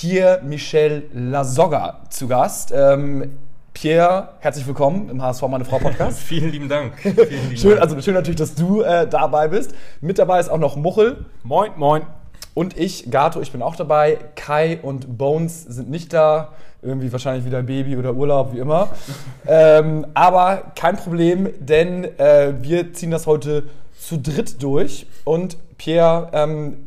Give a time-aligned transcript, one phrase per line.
[0.00, 2.72] Pierre-Michel Lasogga zu Gast.
[2.74, 3.36] Ähm,
[3.72, 6.18] Pierre, herzlich willkommen im HSV Meine Frau Podcast.
[6.26, 6.98] Vielen lieben Dank.
[7.00, 7.82] Vielen lieben schön, Dank.
[7.82, 9.72] also schön natürlich, dass du äh, dabei bist.
[10.00, 11.24] Mit dabei ist auch noch Muchel.
[11.44, 12.02] Moin, moin.
[12.54, 14.18] Und ich, Gato, ich bin auch dabei.
[14.34, 16.54] Kai und Bones sind nicht da.
[16.82, 18.88] Irgendwie wahrscheinlich wieder Baby oder Urlaub, wie immer.
[19.46, 23.62] ähm, aber kein Problem, denn äh, wir ziehen das heute
[23.96, 25.06] zu dritt durch.
[25.22, 26.83] Und Pierre, ähm,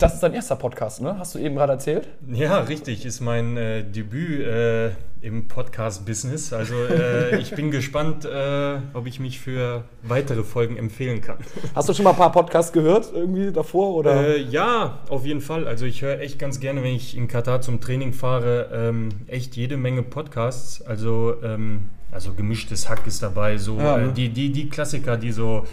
[0.00, 1.16] das ist dein erster Podcast, ne?
[1.18, 2.08] Hast du eben gerade erzählt?
[2.26, 3.04] Ja, richtig.
[3.04, 6.54] Ist mein äh, Debüt äh, im Podcast-Business.
[6.54, 11.36] Also äh, ich bin gespannt, äh, ob ich mich für weitere Folgen empfehlen kann.
[11.74, 13.94] Hast du schon mal ein paar Podcasts gehört irgendwie davor?
[13.94, 14.28] Oder?
[14.28, 15.68] Äh, ja, auf jeden Fall.
[15.68, 19.54] Also ich höre echt ganz gerne, wenn ich in Katar zum Training fahre, ähm, echt
[19.56, 20.80] jede Menge Podcasts.
[20.80, 24.08] Also, ähm, also gemischtes Hack ist dabei, so Ja, ne?
[24.08, 25.64] äh, die, die, die Klassiker, die so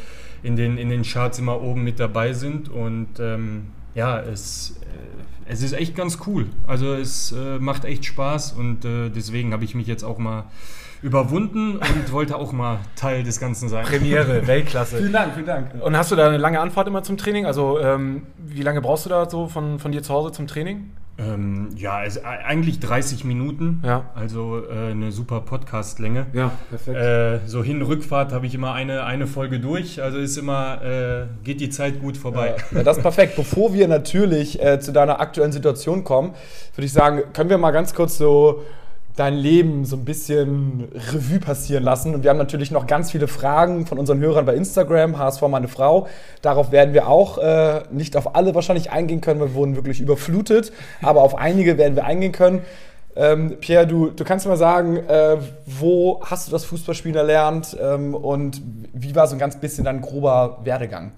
[0.44, 2.68] in den, in den Charts immer oben mit dabei sind.
[2.68, 6.48] Und ähm, ja, es, äh, es ist echt ganz cool.
[6.66, 10.46] Also es äh, macht echt Spaß und äh, deswegen habe ich mich jetzt auch mal
[11.02, 13.86] überwunden und wollte auch mal Teil des Ganzen sein.
[13.86, 14.98] Premiere, Weltklasse.
[14.98, 15.72] vielen Dank, vielen Dank.
[15.82, 17.46] Und hast du da eine lange Anfahrt immer zum Training?
[17.46, 20.92] Also ähm, wie lange brauchst du da so von, von dir zu Hause zum Training?
[21.20, 23.82] Ähm, ja, es, eigentlich 30 Minuten.
[23.84, 24.12] Ja.
[24.14, 26.28] Also äh, eine super Podcast-Länge.
[26.34, 26.98] Ja, perfekt.
[26.98, 30.02] Äh, so Hin- Rückfahrt habe ich immer eine, eine Folge durch.
[30.02, 32.56] Also ist immer, äh, geht die Zeit gut vorbei.
[32.72, 33.36] Ja, das ist perfekt.
[33.36, 36.36] Bevor wir natürlich äh, zu deiner aktuellen Situation kommen,
[36.76, 38.62] würde ich sagen, können wir mal ganz kurz so
[39.18, 42.16] dein Leben so ein bisschen Revue passieren lassen.
[42.16, 45.68] Und wir haben natürlich noch ganz viele Fragen von unseren Hörern bei Instagram, HSV meine
[45.68, 46.08] Frau.
[46.42, 50.00] Darauf werden wir auch äh, nicht auf alle wahrscheinlich eingehen können, weil wir wurden wirklich
[50.00, 50.72] überflutet.
[51.02, 52.62] Aber auf einige werden wir eingehen können.
[53.16, 58.14] Ähm, Pierre, du, du kannst mal sagen, äh, wo hast du das Fußballspielen erlernt ähm,
[58.14, 58.62] und
[58.94, 61.14] wie war so ein ganz bisschen dein grober Werdegang?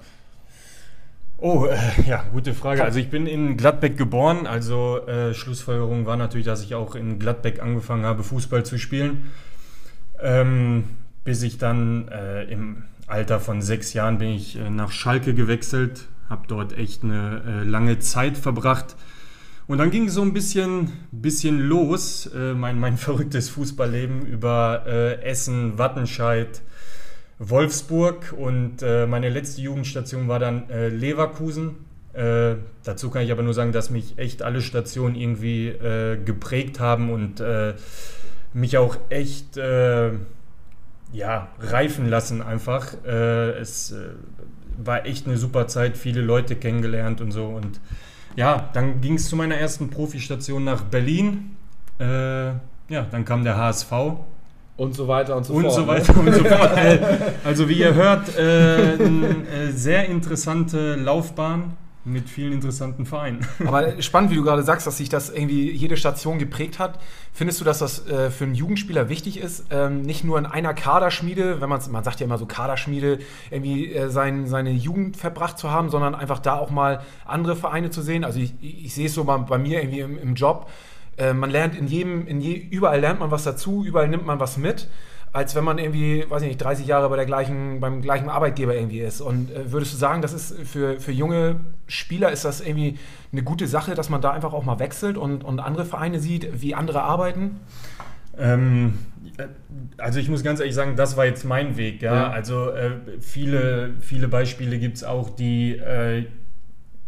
[1.41, 2.83] Oh, äh, ja, gute Frage.
[2.83, 4.45] Also ich bin in Gladbeck geboren.
[4.45, 9.31] Also äh, Schlussfolgerung war natürlich, dass ich auch in Gladbeck angefangen habe, Fußball zu spielen.
[10.21, 10.83] Ähm,
[11.23, 16.07] bis ich dann äh, im Alter von sechs Jahren bin ich äh, nach Schalke gewechselt,
[16.29, 18.97] habe dort echt eine äh, lange Zeit verbracht.
[19.65, 24.85] Und dann ging so ein bisschen, bisschen los, äh, mein, mein verrücktes Fußballleben über
[25.23, 26.61] Essen, Wattenscheid,
[27.39, 31.77] Wolfsburg und äh, meine letzte Jugendstation war dann äh, Leverkusen.
[32.11, 36.81] Äh, dazu kann ich aber nur sagen, dass mich echt alle Stationen irgendwie äh, geprägt
[36.81, 37.75] haben und äh,
[38.53, 40.11] mich auch echt äh,
[41.13, 42.93] ja, reifen lassen einfach.
[43.03, 43.95] Es
[44.77, 47.47] war echt eine super Zeit, viele Leute kennengelernt und so.
[47.47, 47.79] Und
[48.35, 51.57] ja, dann ging es zu meiner ersten Profistation nach Berlin.
[51.99, 53.91] Ja, dann kam der HSV
[54.79, 55.73] Und so weiter und so und fort.
[55.73, 55.87] so ne?
[55.87, 56.71] weiter und so fort.
[57.43, 61.73] Also wie ihr hört, äh, eine äh, sehr interessante Laufbahn
[62.05, 63.45] mit vielen interessanten Vereinen.
[63.65, 66.97] Aber spannend, wie du gerade sagst, dass sich das irgendwie jede Station geprägt hat.
[67.33, 70.73] Findest du, dass das äh, für einen Jugendspieler wichtig ist, ähm, nicht nur in einer
[70.73, 73.19] Kaderschmiede, wenn man man sagt ja immer so Kaderschmiede,
[73.51, 77.89] irgendwie äh, sein, seine Jugend verbracht zu haben, sondern einfach da auch mal andere Vereine
[77.89, 78.23] zu sehen?
[78.23, 80.69] Also ich, ich sehe es so bei, bei mir irgendwie im, im Job.
[81.19, 84.39] Äh, man lernt in jedem, in je, überall lernt man was dazu, überall nimmt man
[84.39, 84.87] was mit
[85.31, 88.73] als wenn man irgendwie, weiß ich nicht, 30 Jahre bei der gleichen, beim gleichen Arbeitgeber
[88.73, 89.21] irgendwie ist.
[89.21, 91.57] Und äh, würdest du sagen, das ist für, für junge
[91.87, 92.97] Spieler ist das irgendwie
[93.31, 96.61] eine gute Sache, dass man da einfach auch mal wechselt und, und andere Vereine sieht,
[96.61, 97.59] wie andere arbeiten?
[98.39, 98.97] Ähm,
[99.97, 102.01] also ich muss ganz ehrlich sagen, das war jetzt mein Weg.
[102.01, 102.15] Ja?
[102.15, 102.29] Ja.
[102.31, 102.91] Also äh,
[103.21, 106.25] viele, viele Beispiele gibt es auch, die äh,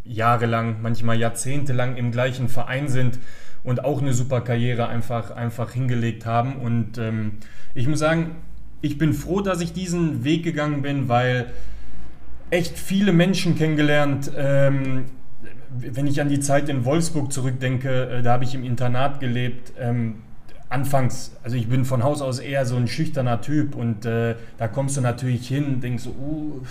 [0.04, 3.18] jahrelang, manchmal jahrzehntelang im gleichen Verein sind
[3.64, 6.56] und auch eine super Karriere einfach, einfach hingelegt haben.
[6.56, 7.34] Und ähm,
[7.76, 8.36] ich muss sagen,
[8.82, 11.48] ich bin froh, dass ich diesen Weg gegangen bin, weil
[12.50, 14.32] echt viele Menschen kennengelernt.
[14.36, 15.06] Ähm,
[15.78, 19.74] wenn ich an die Zeit in Wolfsburg zurückdenke, äh, da habe ich im Internat gelebt.
[19.80, 20.16] Ähm,
[20.72, 24.68] anfangs, also ich bin von Haus aus eher so ein schüchterner Typ und äh, da
[24.70, 26.62] kommst du natürlich hin, denkst so, uh,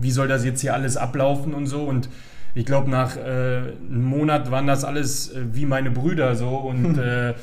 [0.00, 2.08] wie soll das jetzt hier alles ablaufen und so und
[2.54, 6.98] ich glaube nach äh, einem Monat waren das alles äh, wie meine Brüder so und
[6.98, 7.34] äh,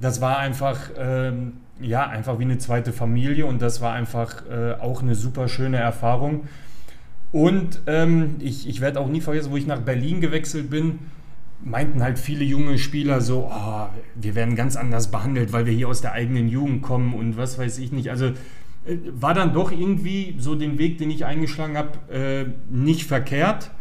[0.00, 4.74] das war einfach ähm, ja einfach wie eine zweite Familie und das war einfach äh,
[4.80, 6.48] auch eine super schöne Erfahrung
[7.34, 11.00] und ähm, ich, ich werde auch nie vergessen, wo ich nach Berlin gewechselt bin.
[11.64, 15.88] meinten halt viele junge Spieler so, oh, wir werden ganz anders behandelt, weil wir hier
[15.88, 18.10] aus der eigenen Jugend kommen und was weiß ich nicht.
[18.10, 23.04] Also äh, war dann doch irgendwie so den Weg, den ich eingeschlagen habe, äh, nicht
[23.04, 23.72] verkehrt,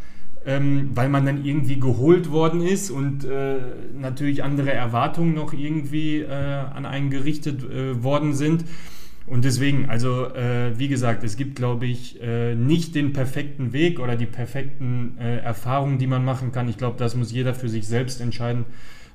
[0.46, 3.58] ähm, weil man dann irgendwie geholt worden ist und äh,
[3.96, 8.66] natürlich andere Erwartungen noch irgendwie äh, an einen gerichtet äh, worden sind.
[9.26, 14.00] Und deswegen, also äh, wie gesagt, es gibt, glaube ich, äh, nicht den perfekten Weg
[14.00, 16.68] oder die perfekten äh, Erfahrungen, die man machen kann.
[16.68, 18.66] Ich glaube, das muss jeder für sich selbst entscheiden.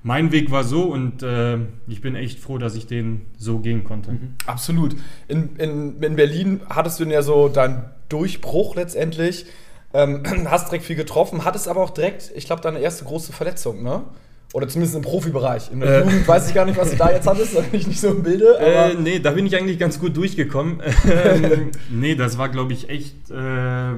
[0.03, 1.59] Mein Weg war so und äh,
[1.89, 4.13] ich bin echt froh, dass ich den so gehen konnte.
[4.13, 4.35] Mhm.
[4.47, 4.97] Absolut.
[5.27, 9.45] In, in, in Berlin hattest du ja so deinen Durchbruch letztendlich.
[9.95, 13.83] Ähm, hast direkt viel getroffen, hattest aber auch direkt, ich glaube, deine erste große Verletzung,
[13.83, 14.03] ne?
[14.55, 15.71] Oder zumindest im Profibereich.
[15.71, 17.81] In der äh, Jugend weiß ich gar nicht, was du da jetzt hattest, da bin
[17.81, 18.59] ich nicht so im Bilde.
[18.59, 20.81] Äh, nee, da bin ich eigentlich ganz gut durchgekommen.
[21.11, 23.31] ähm, nee, das war, glaube ich, echt.
[23.31, 23.93] Äh,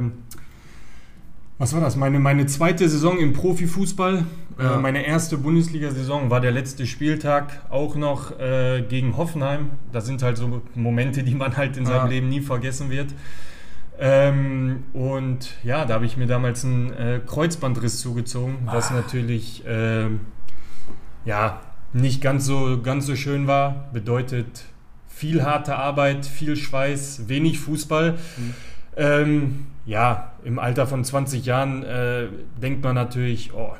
[1.59, 1.95] was war das?
[1.95, 4.25] Meine, meine zweite Saison im Profifußball.
[4.59, 4.77] Äh, ja.
[4.79, 9.71] meine erste Bundesliga-Saison war der letzte Spieltag auch noch äh, gegen Hoffenheim.
[9.93, 12.07] Das sind halt so Momente, die man halt in seinem ja.
[12.07, 13.09] Leben nie vergessen wird.
[14.02, 18.94] Ähm, und ja, da habe ich mir damals einen äh, Kreuzbandriss zugezogen, was ah.
[18.94, 20.06] natürlich äh,
[21.26, 21.61] ja,
[21.93, 23.91] nicht ganz so, ganz so schön war.
[23.93, 24.64] Bedeutet
[25.06, 28.12] viel harte Arbeit, viel Schweiß, wenig Fußball.
[28.12, 28.55] Mhm.
[28.97, 32.29] Ähm, ja, im Alter von 20 Jahren äh,
[32.61, 33.75] denkt man natürlich, oh,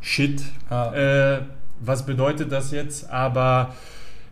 [0.00, 0.92] shit, ah.
[0.94, 1.42] äh,
[1.80, 3.10] was bedeutet das jetzt?
[3.10, 3.74] Aber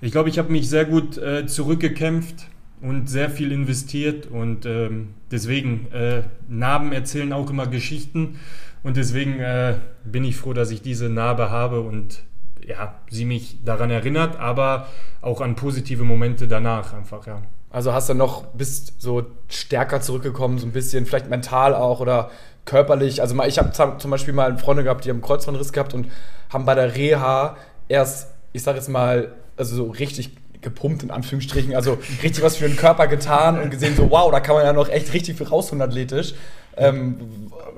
[0.01, 2.47] ich glaube, ich habe mich sehr gut äh, zurückgekämpft
[2.81, 8.39] und sehr viel investiert und ähm, deswegen, äh, Narben erzählen auch immer Geschichten
[8.83, 12.23] und deswegen äh, bin ich froh, dass ich diese Narbe habe und
[12.67, 14.87] ja, sie mich daran erinnert, aber
[15.23, 17.43] auch an positive Momente danach einfach, ja.
[17.71, 22.31] Also hast du noch, bist so stärker zurückgekommen, so ein bisschen, vielleicht mental auch oder
[22.65, 23.21] körperlich.
[23.21, 26.09] Also ich habe zum Beispiel mal Freunde gehabt, die haben einen Kreuzbandriss gehabt und
[26.51, 27.57] haben bei der Reha
[27.89, 32.69] erst, ich sage jetzt mal, also so richtig gepumpt in Anführungsstrichen, also richtig was für
[32.69, 35.47] den Körper getan und gesehen so, wow, da kann man ja noch echt richtig viel
[35.47, 36.35] rausholen athletisch.
[36.77, 37.17] Ähm,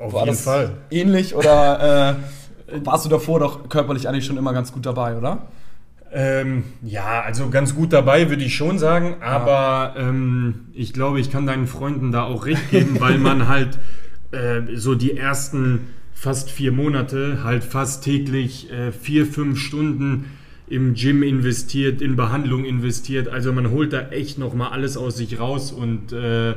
[0.01, 0.77] Auf war jeden das Fall.
[0.91, 2.19] ähnlich oder
[2.71, 5.49] äh, warst du davor doch körperlich eigentlich schon immer ganz gut dabei, oder?
[6.13, 10.09] Ähm, ja, also ganz gut dabei würde ich schon sagen, aber ja.
[10.09, 13.79] ähm, ich glaube, ich kann deinen Freunden da auch recht geben, weil man halt
[14.33, 20.37] äh, so die ersten fast vier Monate halt fast täglich äh, vier, fünf Stunden
[20.71, 23.29] im Gym investiert, in Behandlung investiert.
[23.29, 26.55] Also man holt da echt nochmal alles aus sich raus und äh,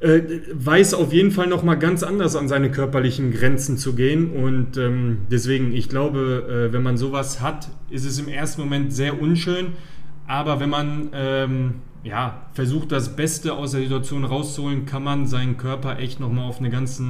[0.00, 0.22] äh,
[0.52, 4.30] weiß auf jeden Fall nochmal ganz anders an seine körperlichen Grenzen zu gehen.
[4.30, 8.92] Und ähm, deswegen, ich glaube, äh, wenn man sowas hat, ist es im ersten Moment
[8.92, 9.68] sehr unschön.
[10.26, 15.56] Aber wenn man ähm, ja, versucht, das Beste aus der Situation rauszuholen, kann man seinen
[15.56, 17.00] Körper echt nochmal auf eine ganz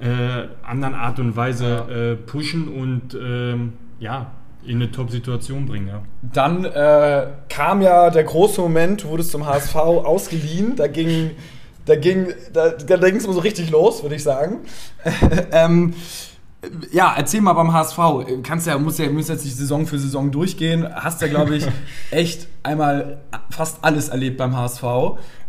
[0.00, 2.18] äh, anderen Art und Weise.
[2.20, 4.32] Äh, pushen und ähm, ja,
[4.64, 5.88] in eine Top-Situation bringen.
[5.88, 6.02] Ja.
[6.22, 10.76] Dann äh, kam ja der große Moment, wurde es zum HSV ausgeliehen.
[10.76, 11.32] Da ging
[11.84, 14.60] da ging da, da ging es so richtig los, würde ich sagen.
[15.52, 15.94] ähm,
[16.92, 17.98] ja, erzähl mal beim HSV.
[18.44, 20.86] Kannst ja, muss ja, muss jetzt nicht Saison für Saison durchgehen.
[20.94, 21.66] Hast ja, glaube ich,
[22.10, 23.18] echt einmal
[23.50, 24.84] fast alles erlebt beim HSV.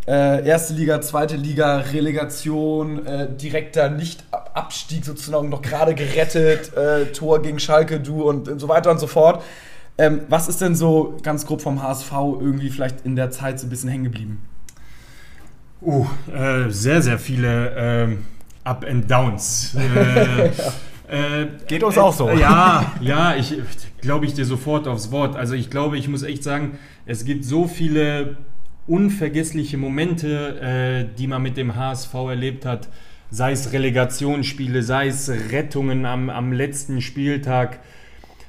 [0.06, 7.42] Äh, erste Liga, zweite Liga, Relegation, äh, direkter Nicht-Abstieg sozusagen noch gerade gerettet, äh, Tor
[7.42, 9.42] gegen Schalke, du und, und, so weiter und so fort.
[9.98, 13.68] Ähm, was ist denn so ganz grob vom HSV irgendwie vielleicht in der Zeit so
[13.68, 14.42] ein bisschen hängen geblieben?
[15.82, 18.26] Uh, äh, sehr, sehr viele ähm,
[18.64, 19.76] Up and Downs.
[21.06, 22.30] Äh, Geht uns auch so.
[22.32, 23.62] ja, ja, ich
[24.02, 25.36] glaube ich dir sofort aufs Wort.
[25.36, 28.38] Also ich glaube, ich muss echt sagen, es gibt so viele
[28.88, 32.90] unvergessliche Momente, äh, die man mit dem HSV erlebt hat,
[33.30, 37.80] sei es Relegationsspiele, sei es Rettungen am, am letzten Spieltag,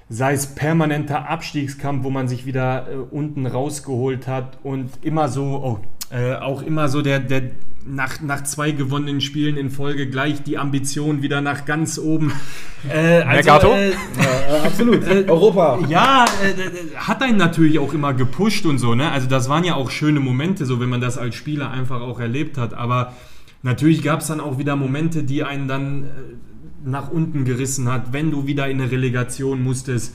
[0.09, 5.45] sei es permanenter Abstiegskampf, wo man sich wieder äh, unten rausgeholt hat und immer so,
[5.45, 7.43] oh, äh, auch immer so der, der
[7.87, 12.33] nach, nach zwei gewonnenen Spielen in Folge gleich die Ambition wieder nach ganz oben.
[12.89, 13.73] Äh, also, Mercato?
[13.75, 15.07] Äh, ja, absolut.
[15.07, 15.79] Äh, Europa.
[15.89, 18.95] Ja, äh, hat einen natürlich auch immer gepusht und so.
[18.95, 19.11] Ne?
[19.11, 22.21] Also das waren ja auch schöne Momente, so wenn man das als Spieler einfach auch
[22.21, 22.75] erlebt hat.
[22.75, 23.15] Aber
[23.63, 26.09] natürlich gab es dann auch wieder Momente, die einen dann äh,
[26.85, 30.15] nach unten gerissen hat, wenn du wieder in eine Relegation musstest.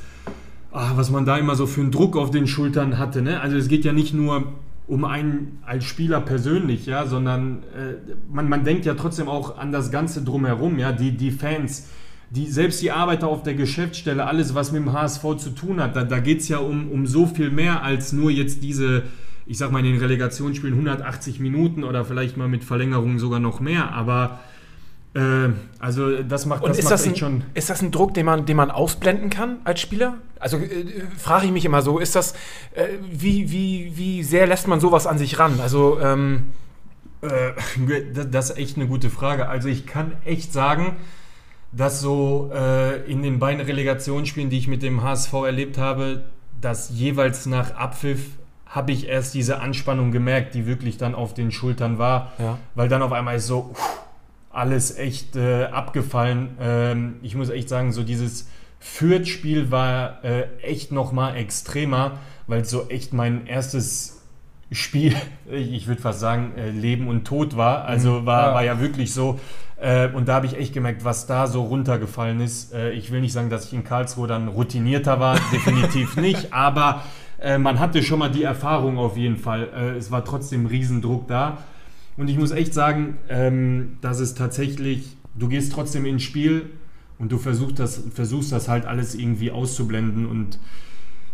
[0.71, 3.21] Ach, was man da immer so für einen Druck auf den Schultern hatte.
[3.21, 3.41] Ne?
[3.41, 4.53] Also es geht ja nicht nur
[4.89, 9.71] um einen als Spieler persönlich, ja, sondern äh, man, man denkt ja trotzdem auch an
[9.71, 11.87] das Ganze drumherum, ja, die, die Fans,
[12.31, 15.95] die, selbst die Arbeiter auf der Geschäftsstelle, alles, was mit dem HSV zu tun hat,
[15.95, 19.03] da, da geht es ja um, um so viel mehr als nur jetzt diese,
[19.45, 23.59] ich sag mal, in den Relegationsspielen 180 Minuten oder vielleicht mal mit Verlängerung sogar noch
[23.59, 24.39] mehr, aber
[25.79, 27.43] also das macht, das ist, macht das ein, schon.
[27.55, 30.15] ist das ein Druck, den man, den man ausblenden kann als Spieler?
[30.39, 30.85] Also äh,
[31.17, 32.33] frage ich mich immer so, ist das,
[32.73, 35.59] äh, wie, wie, wie sehr lässt man sowas an sich ran?
[35.61, 36.47] Also, ähm,
[37.21, 37.51] Äh,
[38.31, 39.49] das- ist echt eine gute Frage.
[39.49, 40.95] Also ich kann echt sagen,
[41.71, 46.23] dass so äh, in den beiden Relegationsspielen, die ich mit dem HSV erlebt habe,
[46.61, 48.21] dass jeweils nach Abpfiff
[48.67, 52.57] habe ich erst diese Anspannung gemerkt, die wirklich dann auf den Schultern war, Ja.
[52.75, 53.99] weil dann auf einmal ist so uff,
[54.59, 56.49] alles echt äh, abgefallen.
[56.61, 58.47] Ähm, ich muss echt sagen, so dieses
[58.79, 64.21] Fürth-Spiel war äh, echt nochmal extremer, weil so echt mein erstes
[64.71, 65.15] Spiel,
[65.51, 67.85] ich würde fast sagen, äh, Leben und Tod war.
[67.85, 68.53] Also war, Ja.
[68.53, 69.39] war ja wirklich so.
[69.81, 72.73] Äh, und da habe ich echt gemerkt, was da so runtergefallen ist.
[72.73, 77.03] Äh, ich will nicht sagen, dass ich in Karlsruhe dann routinierter war, definitiv nicht, aber
[77.41, 79.69] äh, man hatte schon mal die Erfahrung auf jeden Fall.
[79.73, 81.59] Äh, es war trotzdem Riesendruck da.
[82.19, 86.65] Und ich muss echt sagen, ähm, dass es tatsächlich, du gehst trotzdem ins Spiel
[87.17, 90.25] und du versuchst das, versuchst das halt alles irgendwie auszublenden.
[90.25, 90.59] Und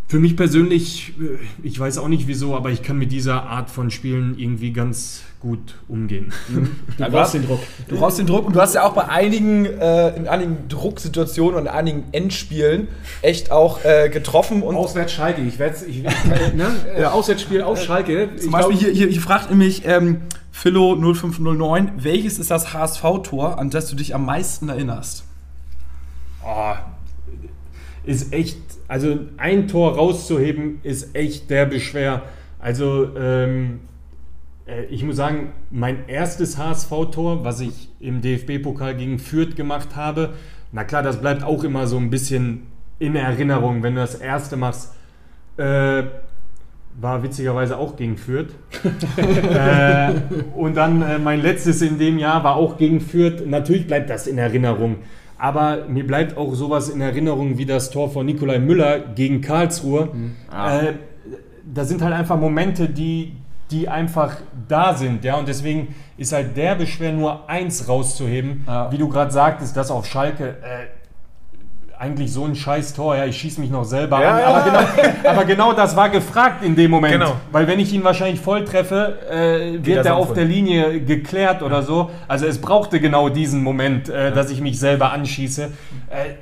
[0.08, 3.72] für mich persönlich, äh, ich weiß auch nicht wieso, aber ich kann mit dieser Art
[3.72, 6.32] von Spielen irgendwie ganz gut umgehen.
[6.98, 7.60] Du brauchst den Druck.
[7.88, 11.56] Du brauchst den Druck und du hast ja auch bei einigen, äh, in einigen Drucksituationen
[11.56, 12.90] und in einigen Endspielen
[13.24, 16.04] echt auch äh, getroffen und Auswärts Schalke, ich werde ich,
[16.56, 16.68] ne?
[16.96, 18.30] äh, Auswärtsspiel aus Schalke.
[18.38, 20.22] Zum Beispiel hier, hier, hier fragt nämlich ähm,
[20.58, 25.26] Philo 0509, welches ist das HSV-Tor, an das du dich am meisten erinnerst?
[26.46, 26.74] Oh,
[28.06, 28.58] ist echt,
[28.88, 32.24] also ein Tor rauszuheben, ist echt derbe schwer.
[32.58, 33.82] Also, ähm,
[34.66, 40.36] äh, ich muss sagen, mein erstes HSV-Tor, was ich im DFB-Pokal gegen Fürth gemacht habe,
[40.72, 44.56] na klar, das bleibt auch immer so ein bisschen in Erinnerung, wenn du das erste
[44.56, 44.96] machst.
[45.58, 46.04] Äh,
[47.00, 48.50] war witzigerweise auch gegen Fürth.
[49.18, 50.14] äh,
[50.56, 53.46] und dann äh, mein letztes in dem Jahr war auch gegen Fürth.
[53.46, 54.98] Natürlich bleibt das in Erinnerung.
[55.38, 60.10] Aber mir bleibt auch sowas in Erinnerung wie das Tor von Nikolai Müller gegen Karlsruhe.
[60.52, 60.94] Äh,
[61.74, 63.34] da sind halt einfach Momente, die,
[63.70, 64.38] die einfach
[64.70, 65.26] da sind.
[65.26, 65.36] Ja?
[65.36, 68.64] Und deswegen ist halt derbe schwer, nur eins rauszuheben.
[68.66, 68.92] Ja.
[68.92, 70.56] Wie du gerade sagtest, das auf Schalke.
[71.98, 74.40] Eigentlich so ein scheiß Tor, ja, ich schieße mich noch selber Ja, an.
[74.40, 74.88] ja, aber, ja.
[75.14, 77.14] Genau, aber genau das war gefragt in dem Moment.
[77.14, 77.36] Genau.
[77.52, 80.36] Weil wenn ich ihn wahrscheinlich voll treffe, äh, wird er auf voll.
[80.36, 82.10] der Linie geklärt oder so.
[82.28, 85.72] Also es brauchte genau diesen Moment, äh, dass ich mich selber anschieße.
[86.10, 86.34] Äh,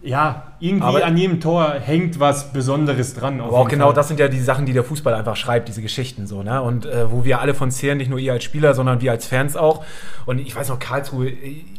[0.00, 3.40] ja, irgendwie Aber- an jedem Tor hängt was Besonderes dran.
[3.40, 3.94] Aber auch genau Fall.
[3.94, 6.62] das sind ja die Sachen, die der Fußball einfach schreibt, diese Geschichten so, ne?
[6.62, 9.26] Und äh, wo wir alle von zehren, nicht nur ihr als Spieler, sondern wir als
[9.26, 9.84] Fans auch.
[10.26, 11.32] Und ich weiß noch, Karlsruhe,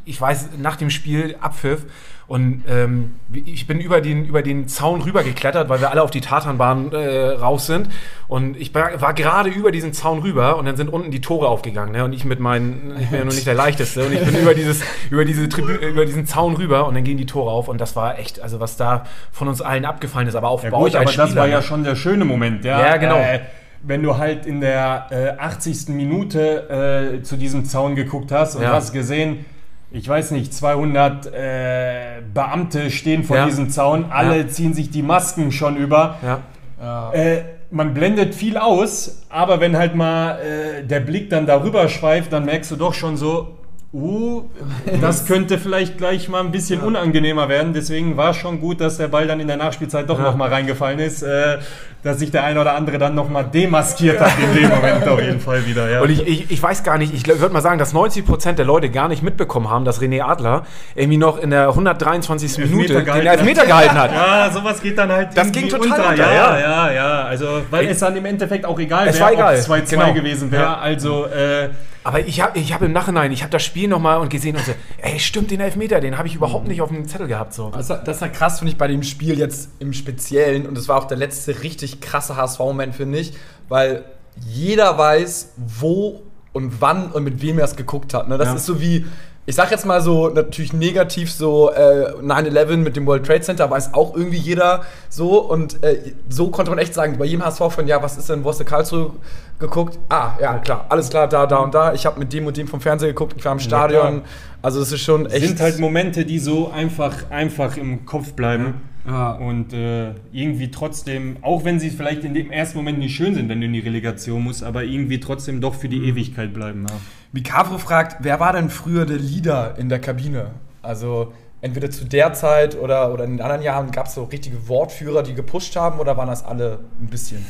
[0.04, 1.86] ich weiß, nach dem Spiel Abpfiff
[2.30, 6.22] und ähm, ich bin über den, über den Zaun rübergeklettert, weil wir alle auf die
[6.22, 7.90] Tatanbahn äh, raus sind.
[8.28, 11.92] Und ich war, gerade über diesen Zaun rüber und dann sind unten die Tore aufgegangen.
[11.92, 12.06] Ne?
[12.06, 14.06] Und ich mit meinen, ich bin ja nur nicht der Leichteste.
[14.06, 17.18] Und ich bin über, dieses, über, diese Tribü über diesen Zaun rüber und dann gehen
[17.18, 17.68] die Tore auf.
[17.68, 20.70] Und das war echt, also was da von uns allen abgefallen ist, aber auch Ja
[20.70, 21.42] bei gut, euch aber als das Spieler.
[21.42, 21.64] war ja ne?
[21.64, 22.64] schon der schöne Moment.
[22.64, 23.18] Ja, Ja, genau.
[23.18, 23.40] Äh,
[23.82, 25.88] wenn du halt in der äh, 80.
[25.90, 28.74] Minute äh, zu diesem Zaun geguckt hast und Ja.
[28.74, 29.46] hast gesehen,
[29.92, 33.46] ich weiß nicht, 200 äh, Beamte stehen vor Ja.
[33.46, 34.48] diesem Zaun, alle Ja.
[34.48, 36.16] ziehen sich die Masken schon über.
[36.22, 37.12] Ja.
[37.12, 37.42] Äh,
[37.72, 42.46] man blendet viel aus, aber wenn halt mal äh, der Blick dann darüber schweift, dann
[42.46, 43.56] merkst du doch schon so,
[43.94, 44.44] uh,
[45.02, 47.74] das könnte vielleicht gleich mal ein bisschen unangenehmer werden.
[47.74, 50.26] Deswegen war es schon gut, dass der Ball dann in der Nachspielzeit doch Ja.
[50.26, 51.58] noch mal reingefallen ist, äh,
[52.04, 55.20] dass sich der eine oder andere dann noch mal demaskiert hat in dem Moment auf
[55.22, 55.90] jeden Fall wieder.
[55.90, 56.02] Ja.
[56.02, 58.90] Und ich, ich, ich weiß gar nicht, ich würde mal sagen, dass 90% der Leute
[58.90, 60.66] gar nicht mitbekommen haben, dass René Adler
[60.96, 62.58] irgendwie noch in der 123.
[62.70, 64.12] Minute den gehalten Elfmeter gehalten hat.
[64.14, 65.30] Ja, sowas geht dann halt.
[65.36, 66.60] Das ging total unter, ja, ja.
[66.60, 67.22] ja, ja.
[67.24, 70.14] Also, weil Ich- es dann im Endeffekt auch egal wäre, ob es 2-2 genau.
[70.14, 70.64] gewesen wäre.
[70.64, 70.78] Ja.
[70.78, 71.70] Also, äh,
[72.04, 74.66] Aber ich habe ich hab im Nachhinein, ich habe das Spiel nochmal und gesehen und
[74.66, 77.54] so, ey, stimmt, den Elfmeter, den habe ich überhaupt nicht auf dem Zettel gehabt.
[77.54, 77.70] So.
[77.72, 80.66] Das, das ist ja krass, finde ich, bei dem Spiel jetzt im Speziellen.
[80.66, 83.34] Und das war auch der letzte richtig krasse HSV-Moment, finde ich.
[83.68, 84.06] Weil
[84.48, 86.22] jeder weiß, wo
[86.54, 88.28] und wann und mit wem er es geguckt hat.
[88.30, 88.38] Ne?
[88.38, 88.56] Das Ja.
[88.56, 89.06] ist so wie,
[89.50, 93.68] ich sag jetzt mal so, natürlich negativ so äh, 9-11 mit dem World Trade Center,
[93.68, 95.40] weiß auch irgendwie jeder so.
[95.40, 98.44] Und äh, so konnte man echt sagen, bei jedem HSV von, ja, was ist denn,
[98.44, 99.14] wo hast du Karlsruhe
[99.58, 99.98] geguckt?
[100.08, 101.96] Ah, ja, klar, alles klar, da, da und da.
[101.96, 104.22] Ich habe mit dem und dem vom Fernseher geguckt, ich war im Stadion.
[104.22, 104.22] klar.
[104.62, 105.48] also es ist schon echt...
[105.48, 108.76] sind halt Momente, die so einfach, einfach im Kopf bleiben.
[109.08, 109.32] Ja.
[109.32, 113.50] Und äh, irgendwie trotzdem, auch wenn sie vielleicht in dem ersten Moment nicht schön sind,
[113.50, 116.86] wenn du in die Relegation musst, aber irgendwie trotzdem doch für die Ewigkeit bleiben.
[116.88, 116.96] Ja.
[117.32, 120.52] Mikavro fragt, wer war denn früher der Leader in der Kabine?
[120.82, 124.68] Also entweder zu der Zeit oder, oder in den anderen Jahren gab es so richtige
[124.68, 127.46] Wortführer, die gepusht haben oder waren das alle ein bisschen?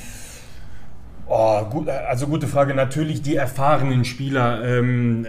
[1.28, 2.74] Oh, gut, also gute Frage.
[2.74, 5.28] Natürlich die erfahrenen Spieler ähm,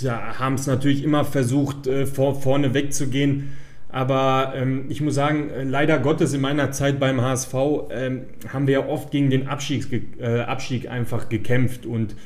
[0.00, 3.52] ja, haben es natürlich immer versucht, äh, vor, vorne wegzugehen.
[3.90, 7.54] Aber ähm, ich muss sagen, äh, leider Gottes in meiner Zeit beim HSV
[7.90, 8.22] ähm,
[8.52, 9.86] haben wir ja oft gegen den Abstieg,
[10.18, 11.84] äh, Abstieg einfach gekämpft.
[11.84, 12.16] Und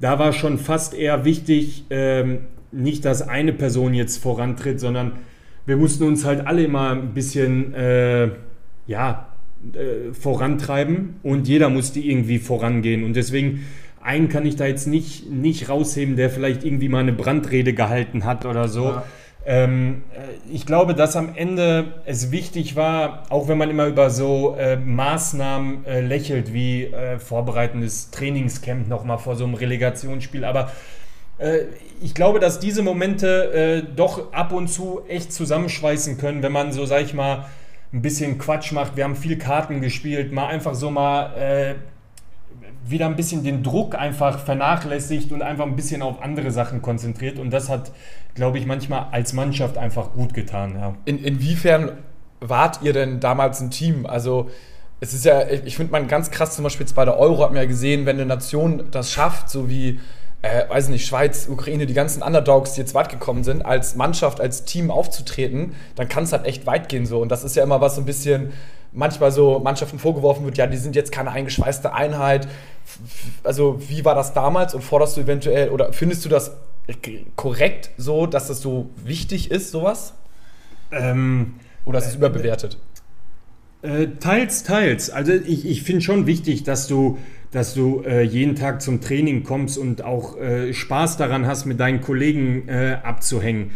[0.00, 2.38] da war schon fast eher wichtig, ähm,
[2.72, 5.12] nicht, dass eine Person jetzt vorantritt, sondern
[5.64, 8.30] wir mussten uns halt alle immer ein bisschen, äh,
[8.86, 9.28] ja,
[9.72, 13.04] äh, vorantreiben und jeder musste irgendwie vorangehen.
[13.04, 13.66] Und deswegen,
[14.02, 18.24] einen kann ich da jetzt nicht, nicht rausheben, der vielleicht irgendwie mal eine Brandrede gehalten
[18.24, 18.84] hat oder so.
[18.84, 19.04] Ja.
[19.48, 24.10] Ähm, äh, ich glaube, dass am Ende es wichtig war, auch wenn man immer über
[24.10, 30.72] so äh, Maßnahmen äh, lächelt, wie äh, vorbereitendes Trainingscamp nochmal vor so einem Relegationsspiel, aber
[31.38, 31.60] äh,
[32.02, 36.72] ich glaube, dass diese Momente äh, doch ab und zu echt zusammenschweißen können, wenn man
[36.72, 37.46] so, sag ich mal,
[37.92, 38.96] ein bisschen Quatsch macht.
[38.96, 41.76] Wir haben viel Karten gespielt, mal einfach so mal
[42.84, 47.38] wieder ein bisschen den Druck einfach vernachlässigt und einfach ein bisschen auf andere Sachen konzentriert.
[47.38, 47.92] Und das hat,
[48.36, 50.76] glaube ich, manchmal als Mannschaft einfach gut getan.
[50.78, 50.94] Ja.
[51.04, 51.92] In, inwiefern
[52.40, 54.06] wart ihr denn damals ein Team?
[54.06, 54.50] Also
[55.00, 57.50] es ist ja, ich finde man ganz krass, zum Beispiel jetzt bei der Euro hat
[57.50, 60.00] man ja gesehen, wenn eine Nation das schafft, so wie
[60.42, 64.40] äh, weiß nicht, Schweiz, Ukraine, die ganzen Underdogs, die jetzt weit gekommen sind, als Mannschaft,
[64.40, 67.20] als Team aufzutreten, dann kann es halt echt weit gehen so.
[67.20, 68.52] Und das ist ja immer was so ein bisschen
[68.92, 72.48] manchmal so Mannschaften vorgeworfen wird, ja, die sind jetzt keine eingeschweißte Einheit.
[73.44, 76.52] Also wie war das damals und forderst du eventuell oder findest du das
[77.36, 80.14] korrekt so, dass das so wichtig ist, sowas?
[80.92, 82.78] Ähm, oder ist es überbewertet?
[83.82, 85.10] Äh, teils, teils.
[85.10, 87.18] Also ich, ich finde schon wichtig, dass du
[87.56, 91.80] dass du äh, jeden Tag zum Training kommst und auch äh, Spaß daran hast, mit
[91.80, 93.70] deinen Kollegen äh, abzuhängen.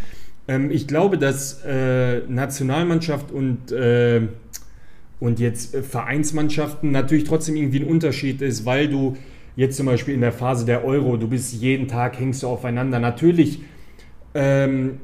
[0.49, 4.29] Ähm, ich glaube, dass äh, Nationalmannschaft und, äh,
[5.19, 9.17] und jetzt äh, Vereinsmannschaften natürlich trotzdem irgendwie ein Unterschied ist, weil du
[9.61, 12.99] jetzt zum Beispiel in der Phase der Euro, du bist jeden Tag, hängst du aufeinander.
[12.99, 13.61] Natürlich
[14.33, 15.01] ähm,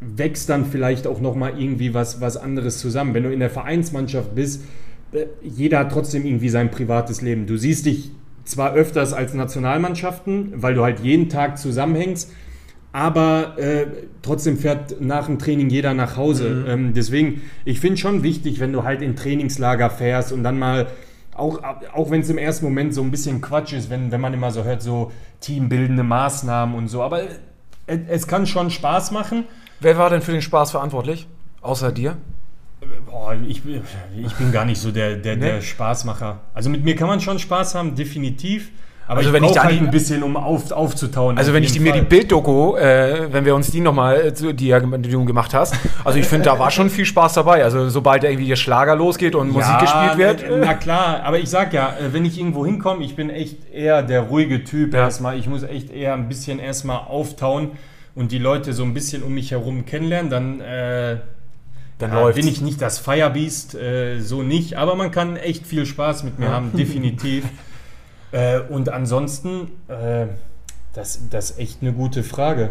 [0.00, 3.12] wächst dann vielleicht auch nochmal irgendwie was, was anderes zusammen.
[3.12, 4.62] Wenn du in der Vereinsmannschaft bist,
[5.10, 7.46] äh, jeder hat trotzdem irgendwie sein privates Leben.
[7.46, 8.12] Du siehst dich
[8.44, 12.32] zwar öfters als Nationalmannschaften, weil du halt jeden Tag zusammenhängst,
[12.92, 13.86] aber äh,
[14.22, 16.50] trotzdem fährt nach dem Training jeder nach Hause.
[16.50, 16.70] Mhm.
[16.70, 20.86] Ähm, deswegen, ich finde schon wichtig, wenn du halt in Trainingslager fährst und dann mal,
[21.38, 21.60] auch,
[21.94, 24.50] auch wenn es im ersten Moment so ein bisschen Quatsch ist, wenn, wenn man immer
[24.50, 27.28] so hört, so teambildende Maßnahmen und so, aber äh,
[28.08, 29.44] es kann schon Spaß machen.
[29.80, 31.28] Wer war denn für den Spaß verantwortlich,
[31.62, 32.16] außer dir?
[33.06, 35.62] Boah, ich, ich bin gar nicht so der, der, der nee.
[35.62, 36.40] Spaßmacher.
[36.54, 38.70] Also mit mir kann man schon Spaß haben, definitiv.
[39.08, 41.38] Aber also ich wenn ich da halt ein bisschen, um auf, aufzutauen.
[41.38, 45.10] Also wenn ich die, mir die Bilddoku, äh, wenn wir uns die nochmal, die, die
[45.10, 47.64] du gemacht hast, also ich finde, da war schon viel Spaß dabei.
[47.64, 50.44] Also sobald irgendwie der Schlager losgeht und ja, Musik gespielt wird.
[50.50, 53.72] Na, na, klar, aber ich sag ja, äh, wenn ich irgendwo hinkomme, ich bin echt
[53.72, 55.00] eher der ruhige Typ ja.
[55.00, 55.38] erstmal.
[55.38, 57.70] Ich muss echt eher ein bisschen erstmal auftauen
[58.14, 60.60] und die Leute so ein bisschen um mich herum kennenlernen, dann...
[60.60, 61.16] Äh,
[61.98, 65.84] dann ja, bin ich nicht das Firebeast, äh, so nicht, aber man kann echt viel
[65.84, 67.44] Spaß mit mir haben, definitiv.
[68.32, 70.26] äh, und ansonsten, äh,
[70.94, 72.70] das, das ist echt eine gute Frage.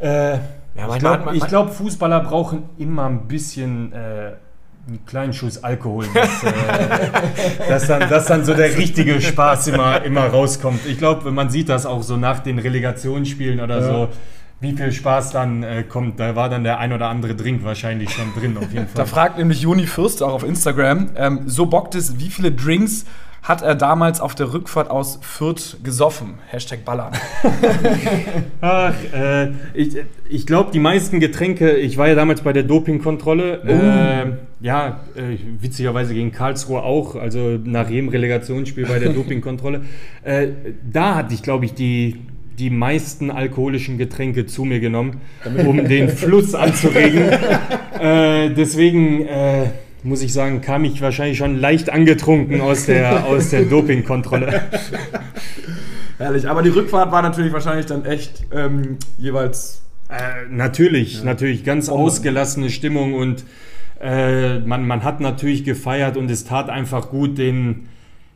[0.00, 0.38] Äh,
[0.74, 4.32] ja, ich glaube, glaub, Fußballer brauchen immer ein bisschen äh,
[4.88, 6.52] einen kleinen Schuss Alkohol, dass, äh,
[7.68, 10.86] dass, dann, dass dann so der richtige Spaß immer, immer rauskommt.
[10.86, 13.86] Ich glaube, man sieht das auch so nach den Relegationsspielen oder ja.
[13.86, 14.08] so
[14.60, 16.18] wie viel Spaß dann äh, kommt.
[16.20, 18.94] Da war dann der ein oder andere Drink wahrscheinlich schon drin, auf jeden Fall.
[18.94, 23.04] da fragt nämlich Juni Fürst auch auf Instagram, ähm, so bockt es, wie viele Drinks
[23.42, 26.34] hat er damals auf der Rückfahrt aus Fürth gesoffen?
[26.46, 27.12] Hashtag Ballern.
[28.60, 29.96] Ach, äh, ich,
[30.28, 33.68] ich glaube, die meisten Getränke, ich war ja damals bei der Dopingkontrolle, oh.
[33.68, 34.32] äh,
[34.64, 39.82] ja, äh, witzigerweise gegen Karlsruhe auch, also nach jedem Relegationsspiel bei der Dopingkontrolle.
[40.22, 40.48] Äh,
[40.88, 42.20] da hatte ich, glaube ich, die
[42.58, 45.20] die meisten alkoholischen Getränke zu mir genommen,
[45.66, 47.22] um den Fluss anzuregen.
[48.00, 49.64] äh, deswegen äh,
[50.02, 54.62] muss ich sagen, kam ich wahrscheinlich schon leicht angetrunken aus der, aus der Dopingkontrolle.
[56.18, 59.82] Herrlich, aber die Rückfahrt war natürlich wahrscheinlich dann echt ähm, jeweils.
[60.08, 61.24] Äh, natürlich, ja.
[61.24, 61.96] natürlich, ganz oh.
[61.96, 63.44] ausgelassene Stimmung und
[64.00, 67.88] äh, man, man hat natürlich gefeiert und es tat einfach gut, den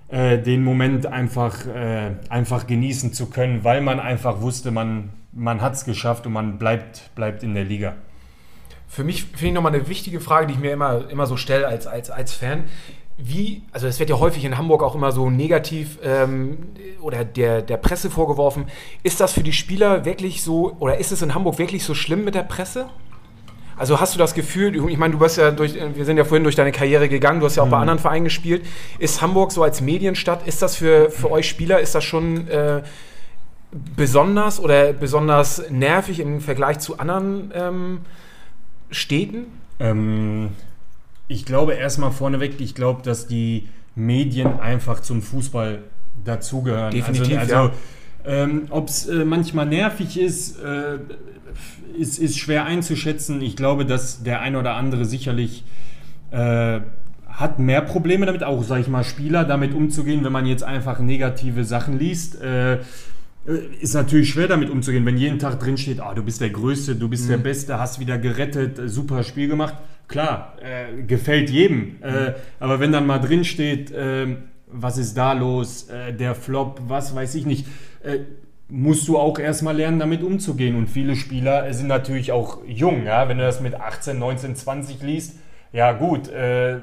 [0.09, 5.61] äh, den Moment einfach, äh, einfach genießen zu können, weil man einfach wusste, man, man
[5.61, 7.97] hat es geschafft und man bleibt, bleibt in der Liga.
[8.89, 11.67] Für mich finde ich nochmal eine wichtige Frage, die ich mir immer, immer so stelle
[11.67, 12.65] als, als, als Fan.
[13.19, 16.59] Wie, also es wird ja häufig in Hamburg auch immer so negativ ähm,
[17.01, 18.67] oder der, der Presse vorgeworfen.
[19.03, 22.25] Ist das für die Spieler wirklich so, oder ist es in Hamburg wirklich so schlimm
[22.25, 22.89] mit der Presse?
[23.79, 26.45] Also hast du das Gefühl, ich meine, du bist ja durch, wir sind ja vorhin
[26.45, 28.65] durch deine Karriere gegangen, du hast ja auch bei anderen Vereinen gespielt.
[28.99, 32.83] Ist Hamburg so als Medienstadt, ist das für, für euch Spieler, ist das schon äh,
[33.95, 38.01] besonders oder besonders nervig im Vergleich zu anderen ähm,
[38.91, 39.47] Städten?
[39.79, 40.51] Ähm,
[41.29, 45.81] ich glaube erstmal vorneweg, ich glaube, dass die Medien einfach zum Fußball
[46.25, 46.93] dazugehören.
[46.93, 47.61] Definitiv, also, ja.
[47.63, 47.75] also
[48.27, 50.99] ähm, Ob es äh, manchmal nervig ist, äh,
[51.97, 53.41] ist, ist schwer einzuschätzen.
[53.41, 55.65] Ich glaube, dass der ein oder andere sicherlich
[56.33, 56.81] äh,
[57.29, 60.99] hat mehr Probleme damit, auch, sag ich mal, Spieler damit umzugehen, wenn man jetzt einfach
[60.99, 62.41] negative Sachen liest.
[62.43, 62.79] Äh,
[63.81, 66.97] ist natürlich schwer damit umzugehen, wenn jeden Tag drin steht, ah, du bist der Größte,
[66.97, 67.31] du bist mhm.
[67.31, 69.75] der Beste, hast wieder gerettet, super Spiel gemacht.
[70.09, 71.97] Klar, äh, gefällt jedem.
[72.03, 72.35] Äh, mhm.
[72.61, 77.15] aber wenn dann mal drin steht, äh, was ist da los, äh, der Flop, was
[77.15, 77.67] weiß ich nicht,
[78.03, 78.19] äh,
[78.69, 80.77] musst du auch erstmal lernen, damit umzugehen.
[80.77, 83.05] Und viele Spieler sind natürlich auch jung.
[83.05, 83.29] Ja?
[83.29, 85.37] Wenn du das mit 18, 19, 20 liest,
[85.73, 86.79] ja gut, äh,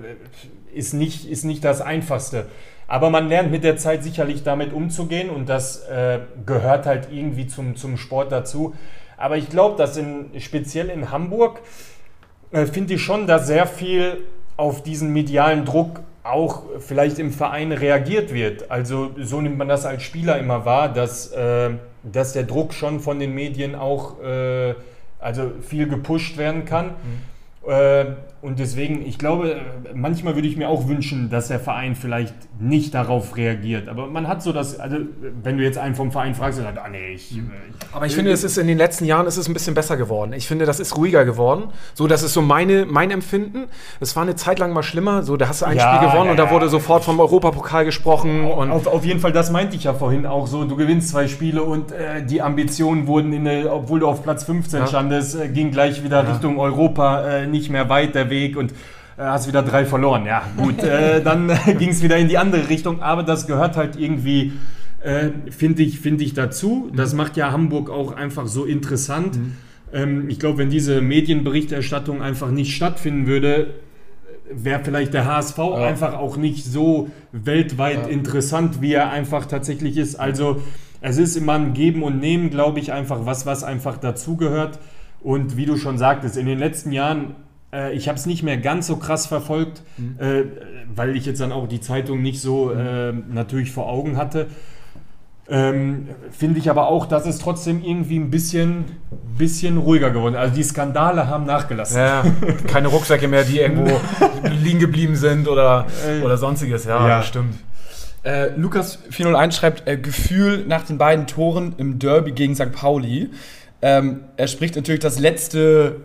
[0.74, 2.46] ist, nicht, ist nicht das Einfachste.
[2.88, 7.48] Aber man lernt mit der Zeit sicherlich damit umzugehen und das äh, gehört halt irgendwie
[7.48, 8.76] zum, zum Sport dazu.
[9.18, 11.62] Aber ich glaube, dass in, speziell in Hamburg
[12.52, 14.18] äh, finde ich schon, dass sehr viel
[14.58, 18.72] auf diesen medialen Druck auch vielleicht im Verein reagiert wird.
[18.72, 21.72] Also so nimmt man das als Spieler immer wahr, dass, äh,
[22.04, 24.76] dass der Druck schon von den Medien auch äh,
[25.20, 26.88] also viel gepusht werden kann.
[26.88, 27.72] Mhm.
[28.44, 29.62] Äh, und deswegen, ich glaube,
[29.94, 33.90] manchmal würde ich mir auch wünschen, dass der Verein vielleicht nicht darauf reagiert.
[33.90, 34.98] Aber man hat so das, also
[35.44, 37.32] wenn du jetzt einen vom Verein fragst, dann sagt, ah nee, ich.
[37.32, 37.52] Mhm.
[37.92, 40.34] Aber ich finde, es ist in den letzten Jahren ist es ein bisschen besser geworden.
[40.34, 41.70] Ich finde, das ist ruhiger geworden.
[41.94, 43.66] So, das ist so meine, mein Empfinden.
[44.00, 45.24] Es war eine Zeit lang mal schlimmer.
[45.24, 47.86] So, da hast du ein ja, Spiel gewonnen ja, und da wurde sofort vom Europapokal
[47.86, 48.46] gesprochen.
[48.46, 50.64] Und auf, auf, jeden Fall, das meinte ich ja vorhin auch so.
[50.66, 54.44] Du gewinnst zwei Spiele und äh, die Ambitionen wurden, in eine, obwohl du auf Platz
[54.44, 54.88] 15 ja.
[54.88, 59.22] standest, äh, ging gleich wieder Richtung Europa, äh, nicht mehr weit der Weg und äh,
[59.22, 60.26] hast wieder drei verloren.
[60.26, 63.96] Ja, gut, äh, dann ging es wieder in die andere Richtung, aber das gehört halt
[63.96, 64.54] irgendwie,
[65.02, 66.90] äh, finde ich, find ich dazu.
[66.96, 67.18] Das mhm.
[67.18, 69.38] macht ja Hamburg auch einfach so interessant.
[69.38, 69.54] Mhm.
[69.94, 73.76] Ähm, ich glaube, wenn diese Medienberichterstattung einfach nicht stattfinden würde,
[74.52, 75.76] wäre vielleicht der HSV ja.
[75.76, 78.08] einfach auch nicht so weltweit ja.
[78.08, 80.16] interessant, wie er einfach tatsächlich ist.
[80.16, 80.62] Also
[81.02, 84.80] es ist immer ein Geben und Nehmen, glaube ich, einfach was, was einfach dazugehört.
[85.22, 87.36] Und wie du schon sagtest, in den letzten Jahren
[87.74, 90.16] äh, ich habe es nicht mehr ganz so krass verfolgt, mhm.
[90.20, 90.44] äh,
[90.94, 92.80] weil ich jetzt dann auch die Zeitung nicht so mhm.
[92.80, 94.48] äh, natürlich vor Augen hatte.
[95.50, 98.86] Ähm, Finde ich aber auch, dass es trotzdem irgendwie ein bisschen,
[99.38, 100.40] bisschen ruhiger geworden ist.
[100.40, 101.98] Also die Skandale haben nachgelassen.
[101.98, 102.24] Ja,
[102.68, 104.00] keine Rucksäcke mehr, die irgendwo
[104.64, 106.86] liegen geblieben sind oder, äh, oder sonstiges.
[106.86, 107.24] Ja, ja.
[107.24, 107.56] stimmt.
[108.24, 112.72] Äh, Lukas 401 schreibt, äh, Gefühl nach den beiden Toren im Derby gegen St.
[112.72, 113.30] Pauli.
[113.82, 115.98] Ähm, er spricht natürlich das letzte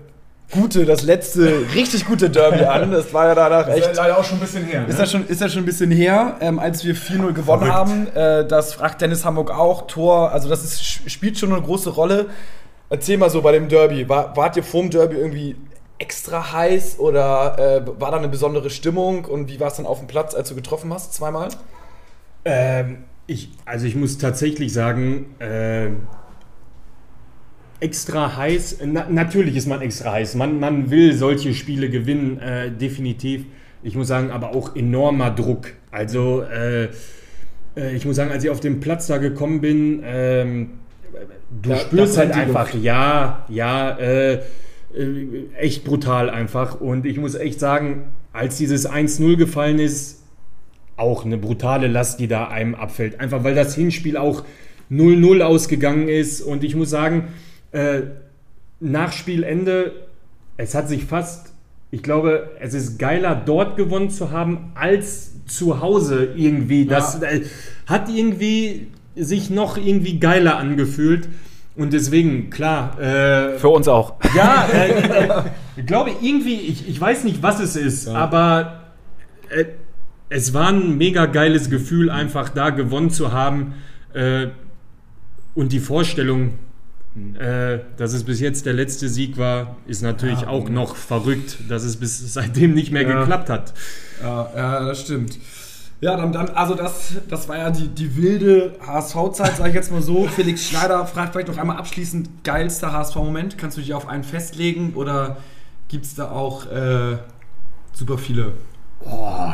[0.50, 2.90] gute, das letzte richtig gute Derby an.
[2.90, 3.78] Das war ja danach echt.
[3.78, 4.86] Ist ja leider auch schon ein bisschen her.
[4.86, 5.00] Ist, ne?
[5.00, 7.72] das, schon, ist das schon ein bisschen her, ähm, als wir 4-0 gewonnen Verrückt.
[7.72, 8.06] haben.
[8.14, 9.86] Äh, das fragt Dennis Hamburg auch.
[9.86, 12.26] Tor, also das ist, spielt schon eine große Rolle.
[12.90, 14.08] Erzähl mal so bei dem Derby.
[14.08, 15.56] War, wart ihr vorm Derby irgendwie
[15.98, 19.24] extra heiß oder äh, war da eine besondere Stimmung?
[19.24, 21.48] Und wie war es dann auf dem Platz, als du getroffen hast, zweimal?
[22.44, 25.90] Ähm, ich, also ich muss tatsächlich sagen, äh,
[27.80, 28.78] extra heiß.
[28.86, 30.34] Na, natürlich ist man extra heiß.
[30.34, 33.44] Man, man will solche Spiele gewinnen, äh, definitiv.
[33.82, 35.72] Ich muss sagen, aber auch enormer Druck.
[35.90, 36.88] Also, äh,
[37.76, 40.70] äh, ich muss sagen, als ich auf den Platz da gekommen bin, ähm,
[41.62, 42.84] du da, spürst halt einfach, Luft.
[42.84, 44.40] ja, ja, äh, äh,
[45.56, 46.80] echt brutal einfach.
[46.80, 50.22] Und ich muss echt sagen, als dieses 1-0 gefallen ist,
[50.96, 53.20] auch eine brutale Last, die da einem abfällt.
[53.20, 54.42] Einfach weil das Hinspiel auch
[54.90, 56.40] 0-0 ausgegangen ist.
[56.40, 57.28] Und ich muss sagen,
[57.72, 58.02] äh,
[58.80, 59.92] nach Spielende,
[60.56, 61.52] es hat sich fast,
[61.90, 66.86] ich glaube, es ist geiler, dort gewonnen zu haben, als zu Hause irgendwie.
[66.86, 67.28] Das ja.
[67.28, 67.44] äh,
[67.86, 71.28] hat irgendwie sich noch irgendwie geiler angefühlt.
[71.76, 72.98] Und deswegen, klar.
[73.00, 74.14] Äh, Für uns auch.
[74.36, 75.42] Ja, äh,
[75.76, 78.14] ich glaube irgendwie, ich, ich weiß nicht, was es ist, ja.
[78.14, 78.82] aber
[79.48, 79.64] äh,
[80.28, 83.74] es war ein mega geiles Gefühl, einfach da gewonnen zu haben.
[84.12, 84.48] Äh,
[85.54, 86.54] und die Vorstellung,
[87.38, 91.58] äh, dass es bis jetzt der letzte Sieg war, ist natürlich ja, auch noch verrückt,
[91.68, 93.20] dass es bis seitdem nicht mehr ja.
[93.20, 93.74] geklappt hat.
[94.22, 95.38] Ja, ja, das stimmt.
[96.00, 99.90] Ja, dann, dann also das, das war ja die, die wilde HSV-Zeit, sage ich jetzt
[99.90, 100.28] mal so.
[100.28, 103.58] Felix Schneider fragt vielleicht noch einmal abschließend, geilster HSV-Moment.
[103.58, 105.38] Kannst du dich auf einen festlegen oder
[105.88, 107.18] gibt es da auch äh,
[107.92, 108.52] super viele?
[109.00, 109.52] Oh.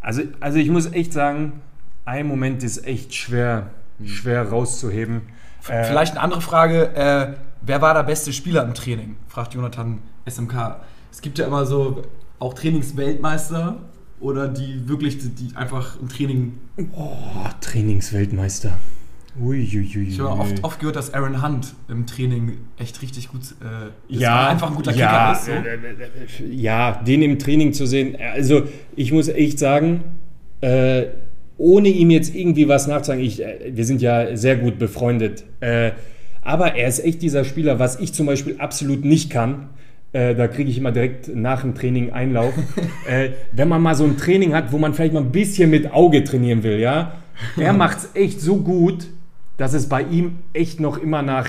[0.00, 1.60] Also, also ich muss echt sagen,
[2.06, 3.70] ein Moment ist echt schwer,
[4.04, 5.22] schwer rauszuheben.
[5.64, 6.94] Vielleicht eine andere Frage.
[6.94, 9.16] Äh, wer war der beste Spieler im Training?
[9.28, 10.76] Fragt Jonathan SMK.
[11.10, 12.02] Es gibt ja immer so
[12.38, 13.76] auch Trainingsweltmeister
[14.20, 16.58] oder die wirklich, die, einfach im Training.
[16.94, 17.16] Oh,
[17.60, 18.78] Trainingsweltmeister.
[19.40, 20.08] Uiuiui.
[20.08, 24.48] Ich habe oft, oft, gehört, dass Aaron Hunt im Training echt richtig gut äh, ja,
[24.48, 25.64] einfach ein guter ja, Kicker
[26.24, 26.38] ist.
[26.38, 26.44] So.
[26.44, 28.16] Ja, den im Training zu sehen.
[28.32, 30.04] Also ich muss echt sagen,
[30.60, 31.06] äh,
[31.56, 35.44] ohne ihm jetzt irgendwie was nachzusagen, ich, äh, wir sind ja sehr gut befreundet.
[35.60, 35.92] Äh,
[36.42, 39.70] aber er ist echt dieser Spieler, was ich zum Beispiel absolut nicht kann.
[40.12, 42.54] Äh, da kriege ich immer direkt nach dem Training Einlauf.
[43.08, 45.92] äh, wenn man mal so ein Training hat, wo man vielleicht mal ein bisschen mit
[45.92, 47.14] Auge trainieren will, ja,
[47.56, 49.08] er macht es echt so gut,
[49.56, 51.48] dass es bei ihm echt noch immer nach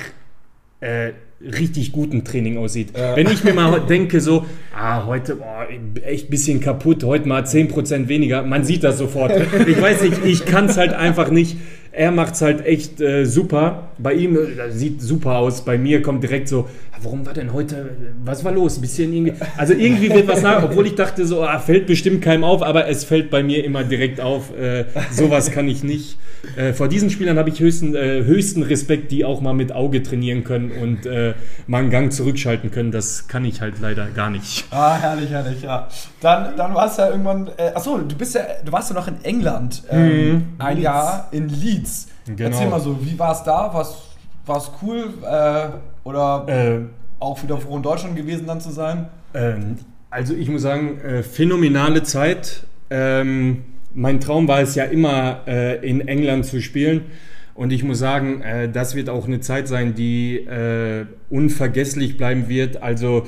[0.79, 1.11] äh,
[1.45, 2.95] richtig guten Training aussieht.
[2.95, 3.15] Äh.
[3.15, 5.67] Wenn ich mir mal denke, so, ah, heute boah,
[6.03, 9.31] echt ein bisschen kaputt, heute mal 10% weniger, man sieht das sofort.
[9.67, 11.57] Ich weiß nicht, ich kann es halt einfach nicht.
[11.95, 13.89] Er macht es halt echt äh, super.
[13.97, 15.63] Bei ihm äh, sieht super aus.
[15.63, 17.89] Bei mir kommt direkt so, ah, warum war denn heute,
[18.23, 18.77] was war los?
[18.77, 22.21] Ein bisschen irgendwie, also irgendwie wird was nach, obwohl ich dachte so, ah, fällt bestimmt
[22.21, 24.55] keinem auf, aber es fällt bei mir immer direkt auf.
[24.57, 26.17] Äh, sowas kann ich nicht.
[26.57, 30.03] Äh, vor diesen Spielern habe ich höchsten, äh, höchsten Respekt, die auch mal mit Auge
[30.03, 31.33] trainieren können und äh,
[31.67, 32.91] mal einen Gang zurückschalten können.
[32.91, 34.65] Das kann ich halt leider gar nicht.
[34.71, 35.87] Ah, herrlich, herrlich, ja.
[36.21, 39.07] Dann, dann war es ja irgendwann, äh, achso, du bist ja, du warst ja noch
[39.07, 40.43] in England ähm, mhm.
[40.57, 40.83] ein Leeds.
[40.83, 41.84] Jahr in Leeds.
[42.25, 42.49] Genau.
[42.49, 43.73] Erzähl mal so, wie war es da?
[43.73, 45.13] War es cool?
[45.23, 45.67] Äh,
[46.07, 46.79] oder äh,
[47.19, 49.07] auch wieder froh in Deutschland gewesen dann zu sein?
[49.33, 49.77] Ähm,
[50.09, 52.65] also ich muss sagen, äh, phänomenale Zeit.
[52.89, 57.05] Ähm, mein Traum war es ja immer, äh, in England zu spielen.
[57.53, 62.49] Und ich muss sagen, äh, das wird auch eine Zeit sein, die äh, unvergesslich bleiben
[62.49, 62.83] wird.
[62.83, 63.25] Also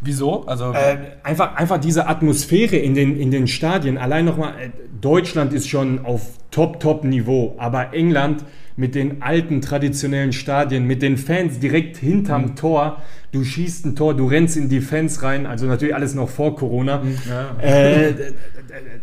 [0.00, 0.46] Wieso?
[0.46, 3.98] Also äh, einfach, einfach diese Atmosphäre in den, in den Stadien.
[3.98, 8.44] Allein nochmal, äh, Deutschland ist schon auf Top-Top-Niveau, aber England
[8.76, 12.56] mit den alten traditionellen Stadien, mit den Fans direkt hinterm mhm.
[12.56, 13.02] Tor.
[13.32, 16.56] Du schießt ein Tor, du rennst in die Fans rein, also natürlich alles noch vor
[16.56, 17.02] Corona.
[17.02, 17.18] Mhm.
[17.28, 17.62] Ja.
[17.62, 18.14] Äh,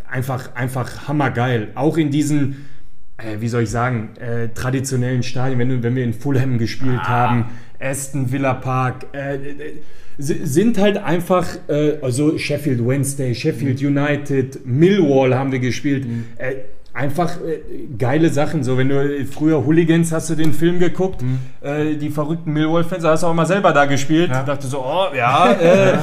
[0.09, 1.69] einfach, einfach hammergeil.
[1.73, 2.67] Auch in diesen,
[3.17, 7.07] äh, wie soll ich sagen, äh, traditionellen Stadien, wenn, wenn wir in Fulham gespielt ah.
[7.07, 7.45] haben,
[7.83, 9.73] Aston Villa Park, äh, äh,
[10.17, 13.97] sind halt einfach, äh, also Sheffield Wednesday, Sheffield mhm.
[13.97, 16.05] United, Millwall haben wir gespielt.
[16.05, 16.25] Mhm.
[16.37, 16.53] Äh,
[16.93, 17.59] einfach äh,
[17.97, 18.63] geile Sachen.
[18.63, 21.39] So, wenn du früher Hooligans hast du den Film geguckt, mhm.
[21.61, 24.29] äh, die verrückten Millwall-Fans, hast du auch mal selber da gespielt.
[24.31, 24.43] Ja.
[24.43, 25.93] Dachte so, oh ja, äh,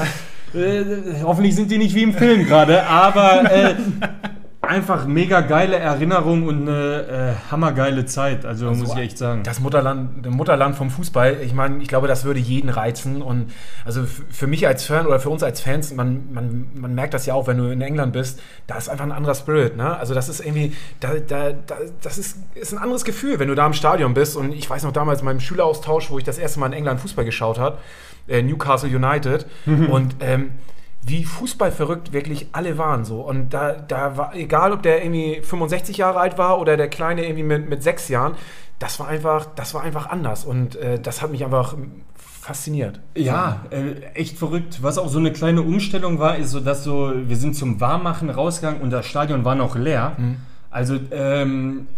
[0.59, 0.85] äh,
[1.23, 3.75] hoffentlich sind die nicht wie im Film gerade, aber äh,
[4.71, 8.47] einfach mega geile Erinnerung und eine äh, hammergeile Zeit.
[8.47, 9.43] Also, also, muss ich echt sagen.
[9.43, 13.21] Das Mutterland, Mutterland vom Fußball, ich meine, ich glaube, das würde jeden reizen.
[13.21, 13.53] Und
[13.85, 17.27] also für mich als Fan oder für uns als Fans, man, man, man merkt das
[17.27, 19.77] ja auch, wenn du in England bist, da ist einfach ein anderer Spirit.
[19.77, 19.97] Ne?
[19.99, 23.57] Also das ist irgendwie, da, da, da, das ist, ist ein anderes Gefühl, wenn du
[23.57, 24.37] da im Stadion bist.
[24.37, 27.01] Und ich weiß noch damals in meinem Schüleraustausch, wo ich das erste Mal in England
[27.01, 27.79] Fußball geschaut habe,
[28.29, 29.47] äh, Newcastle United.
[29.67, 29.87] Mhm.
[29.91, 30.53] Und ähm,
[31.03, 33.21] wie fußballverrückt wirklich alle waren so.
[33.21, 37.25] Und da, da war, egal ob der irgendwie 65 Jahre alt war oder der Kleine
[37.25, 38.35] irgendwie mit, mit sechs Jahren,
[38.79, 40.45] das war einfach, das war einfach anders.
[40.45, 41.75] Und äh, das hat mich einfach
[42.41, 43.01] fasziniert.
[43.15, 44.83] Ja, äh, echt verrückt.
[44.83, 48.31] Was auch so eine kleine Umstellung war, ist so, dass so, wir sind zum Warmmachen
[48.31, 50.13] rausgegangen und das Stadion war noch leer.
[50.19, 50.37] Mhm.
[50.71, 51.89] Also, ähm,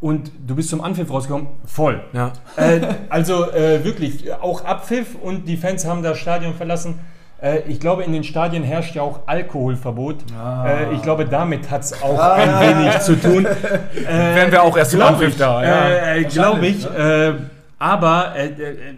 [0.00, 2.02] und du bist zum Anpfiff rausgekommen, voll.
[2.12, 2.32] Ja.
[2.56, 7.00] Äh, also äh, wirklich, auch Abpfiff und die Fans haben das Stadion verlassen.
[7.42, 10.18] Äh, ich glaube, in den Stadien herrscht ja auch Alkoholverbot.
[10.38, 10.66] Ah.
[10.66, 12.34] Äh, ich glaube, damit hat es auch ah.
[12.34, 13.46] ein wenig zu tun.
[14.02, 15.62] Äh, Wären wir auch erst im Anpfiff da.
[15.62, 16.14] Ja.
[16.14, 16.84] Äh, glaube ich.
[16.84, 17.34] Äh,
[17.78, 18.50] aber äh,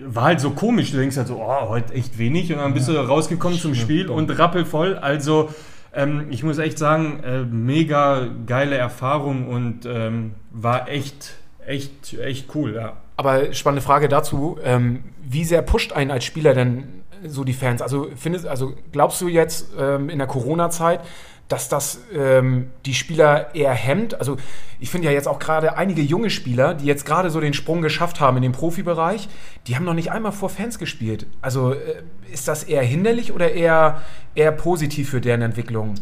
[0.04, 0.92] war halt so komisch.
[0.92, 2.52] Du denkst halt so, oh, heute echt wenig.
[2.52, 2.94] Und dann bist ja.
[2.94, 4.96] du rausgekommen zum Spiel und rappelvoll.
[4.96, 5.50] Also
[5.92, 11.34] ähm, ich muss echt sagen, mega geile Erfahrung und ähm, war echt,
[11.66, 12.74] echt, echt cool.
[12.74, 12.94] Ja.
[13.16, 14.58] Aber spannende Frage dazu.
[14.64, 16.84] Ähm, wie sehr pusht einen als Spieler denn
[17.26, 17.82] so die Fans?
[17.82, 21.00] Also, findest, also glaubst du jetzt ähm, in der Corona-Zeit,
[21.48, 24.18] dass das ähm, die Spieler eher hemmt?
[24.18, 24.36] Also
[24.80, 27.82] ich finde ja jetzt auch gerade einige junge Spieler, die jetzt gerade so den Sprung
[27.82, 29.28] geschafft haben in den Profibereich,
[29.66, 31.26] die haben noch nicht einmal vor Fans gespielt.
[31.42, 34.02] Also äh, ist das eher hinderlich oder eher,
[34.34, 35.94] eher positiv für deren Entwicklung?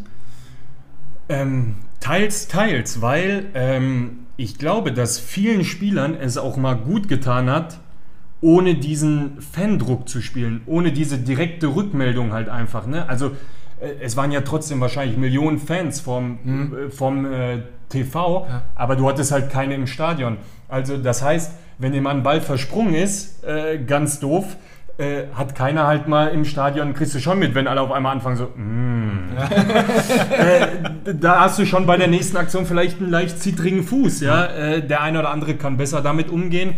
[1.29, 7.51] Ähm, teils, teils, weil ähm, ich glaube, dass vielen Spielern es auch mal gut getan
[7.51, 7.79] hat,
[8.43, 12.87] ohne diesen Fandruck zu spielen, ohne diese direkte Rückmeldung halt einfach.
[12.87, 13.09] Ne?
[13.09, 13.29] Also
[13.81, 16.77] äh, es waren ja trotzdem wahrscheinlich Millionen Fans vom, mhm.
[16.77, 18.63] äh, vom äh, TV, ja.
[18.75, 20.39] aber du hattest halt keine im Stadion.
[20.69, 24.57] Also das heißt, wenn jemand Ball versprungen ist, äh, ganz doof,
[24.99, 28.13] äh, hat keiner halt mal im Stadion, kriegst du schon mit, wenn alle auf einmal
[28.13, 29.37] anfangen so, mm.
[31.07, 34.81] äh, da hast du schon bei der nächsten Aktion vielleicht einen leicht zittrigen Fuß, ja.
[34.81, 36.75] Der eine oder andere kann besser damit umgehen.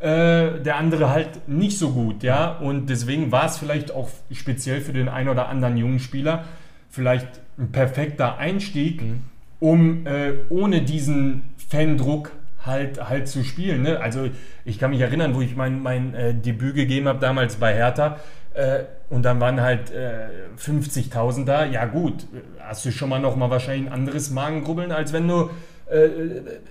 [0.00, 2.56] Äh, der andere halt nicht so gut, ja.
[2.56, 6.44] Und deswegen war es vielleicht auch speziell für den einen oder anderen jungen Spieler
[6.88, 9.22] vielleicht ein perfekter Einstieg, mhm.
[9.60, 12.32] um äh, ohne diesen Fandruck
[12.64, 13.82] halt, halt zu spielen.
[13.82, 14.00] Ne?
[14.00, 14.28] Also
[14.64, 18.18] ich kann mich erinnern, wo ich mein, mein äh, Debüt gegeben habe damals bei Hertha
[18.54, 21.64] äh, und dann waren halt äh, 50.000 da.
[21.64, 22.26] Ja gut,
[22.58, 25.50] hast du schon mal noch mal wahrscheinlich ein anderes Magengrubbeln, als wenn du
[25.90, 26.08] äh,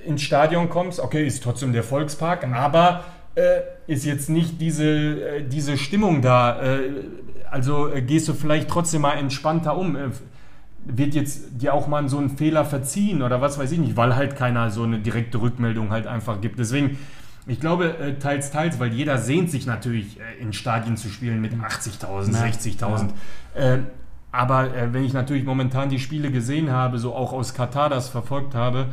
[0.06, 1.00] ins Stadion kommst.
[1.00, 3.04] Okay, ist trotzdem der Volkspark, aber
[3.36, 6.60] äh, ist jetzt nicht diese, äh, diese Stimmung da.
[7.50, 9.98] also gehst du vielleicht trotzdem mal entspannter um
[10.86, 14.16] wird jetzt dir auch mal so ein Fehler verziehen oder was weiß ich nicht, weil
[14.16, 16.60] halt keiner so eine direkte Rückmeldung halt einfach gibt.
[16.60, 16.98] Deswegen,
[17.48, 21.42] ich glaube, äh, teils, teils, weil jeder sehnt sich natürlich äh, in Stadien zu spielen
[21.42, 23.10] mit 80.000, 60.000.
[23.56, 23.62] Ja.
[23.62, 23.80] Äh,
[24.32, 28.54] aber wenn ich natürlich momentan die Spiele gesehen habe, so auch aus Katar das verfolgt
[28.54, 28.90] habe,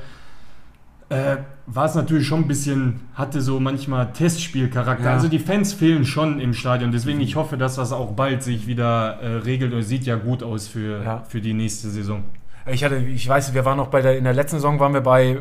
[1.09, 5.05] äh, war es natürlich schon ein bisschen, hatte so manchmal Testspielcharakter.
[5.05, 5.13] Ja.
[5.13, 6.93] Also die Fans fehlen schon im Stadion.
[6.93, 10.43] Deswegen ich hoffe, dass das auch bald sich wieder äh, regelt und sieht ja gut
[10.43, 11.23] aus für, ja.
[11.29, 12.25] für die nächste Saison.
[12.69, 15.01] Ich hatte, ich weiß, wir waren noch bei der, in der letzten Saison waren wir
[15.01, 15.37] bei, äh,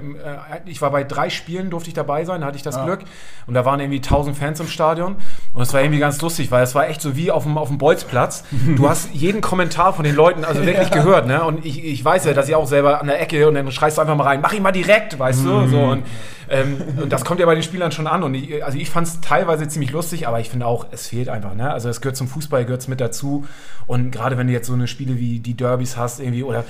[0.65, 2.85] ich war bei drei Spielen, durfte ich dabei sein, hatte ich das ja.
[2.85, 2.99] Glück.
[3.47, 5.15] Und da waren irgendwie 1000 Fans im Stadion.
[5.53, 7.69] Und es war irgendwie ganz lustig, weil es war echt so wie auf dem, auf
[7.69, 8.43] dem Bolzplatz.
[8.75, 10.95] Du hast jeden Kommentar von den Leuten also wirklich ja.
[10.95, 11.43] gehört, ne?
[11.43, 13.97] Und ich, ich weiß ja, dass ich auch selber an der Ecke und dann schreist
[13.97, 15.47] du einfach mal rein, mach ihn mal direkt, weißt mhm.
[15.47, 15.67] du?
[15.67, 16.03] So, und
[16.49, 18.23] ähm, und das kommt ja bei den Spielern schon an.
[18.23, 21.29] Und ich, also ich fand es teilweise ziemlich lustig, aber ich finde auch, es fehlt
[21.29, 21.55] einfach.
[21.55, 21.71] Ne?
[21.71, 23.45] Also es gehört zum Fußball, gehört es mit dazu.
[23.88, 26.63] Und gerade wenn du jetzt so eine Spiele wie die Derbys hast, irgendwie, oder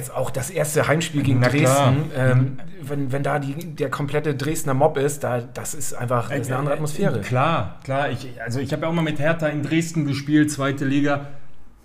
[0.00, 4.74] jetzt auch das erste Heimspiel gegen Dresden, ähm, wenn, wenn da die, der komplette Dresdner
[4.74, 7.20] Mob ist, da, das ist einfach das ist eine andere Atmosphäre.
[7.20, 8.10] Klar, klar.
[8.10, 11.28] Ich, also ich habe ja auch mal mit Hertha in Dresden gespielt, zweite Liga.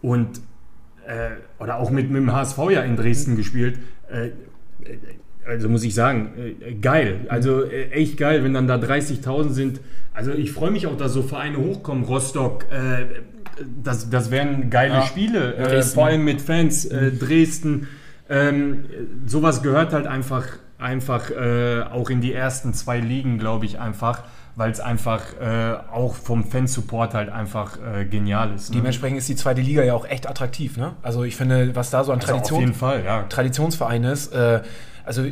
[0.01, 0.39] Und
[1.07, 3.79] äh, oder auch mit, mit dem HSV ja in Dresden gespielt.
[4.09, 4.29] Äh,
[5.47, 7.25] also muss ich sagen, äh, geil.
[7.27, 9.81] Also äh, echt geil, wenn dann da 30.000 sind.
[10.13, 12.05] Also ich freue mich auch, dass so Vereine hochkommen.
[12.05, 13.05] Rostock, äh,
[13.83, 15.01] das, das wären geile ja.
[15.03, 16.85] Spiele, äh, vor allem mit Fans.
[16.85, 17.87] Äh, Dresden,
[18.29, 18.85] ähm,
[19.25, 20.45] sowas gehört halt einfach,
[20.77, 24.23] einfach äh, auch in die ersten zwei Ligen, glaube ich, einfach
[24.55, 28.69] weil es einfach äh, auch vom Fansupport halt einfach äh, genial ist.
[28.69, 28.77] Ne?
[28.77, 30.77] Dementsprechend ist die zweite Liga ja auch echt attraktiv.
[30.77, 30.93] Ne?
[31.01, 33.23] Also ich finde, was da so an also Tradition, Fall, ja.
[33.23, 34.61] Traditionsverein ist, äh,
[35.03, 35.23] also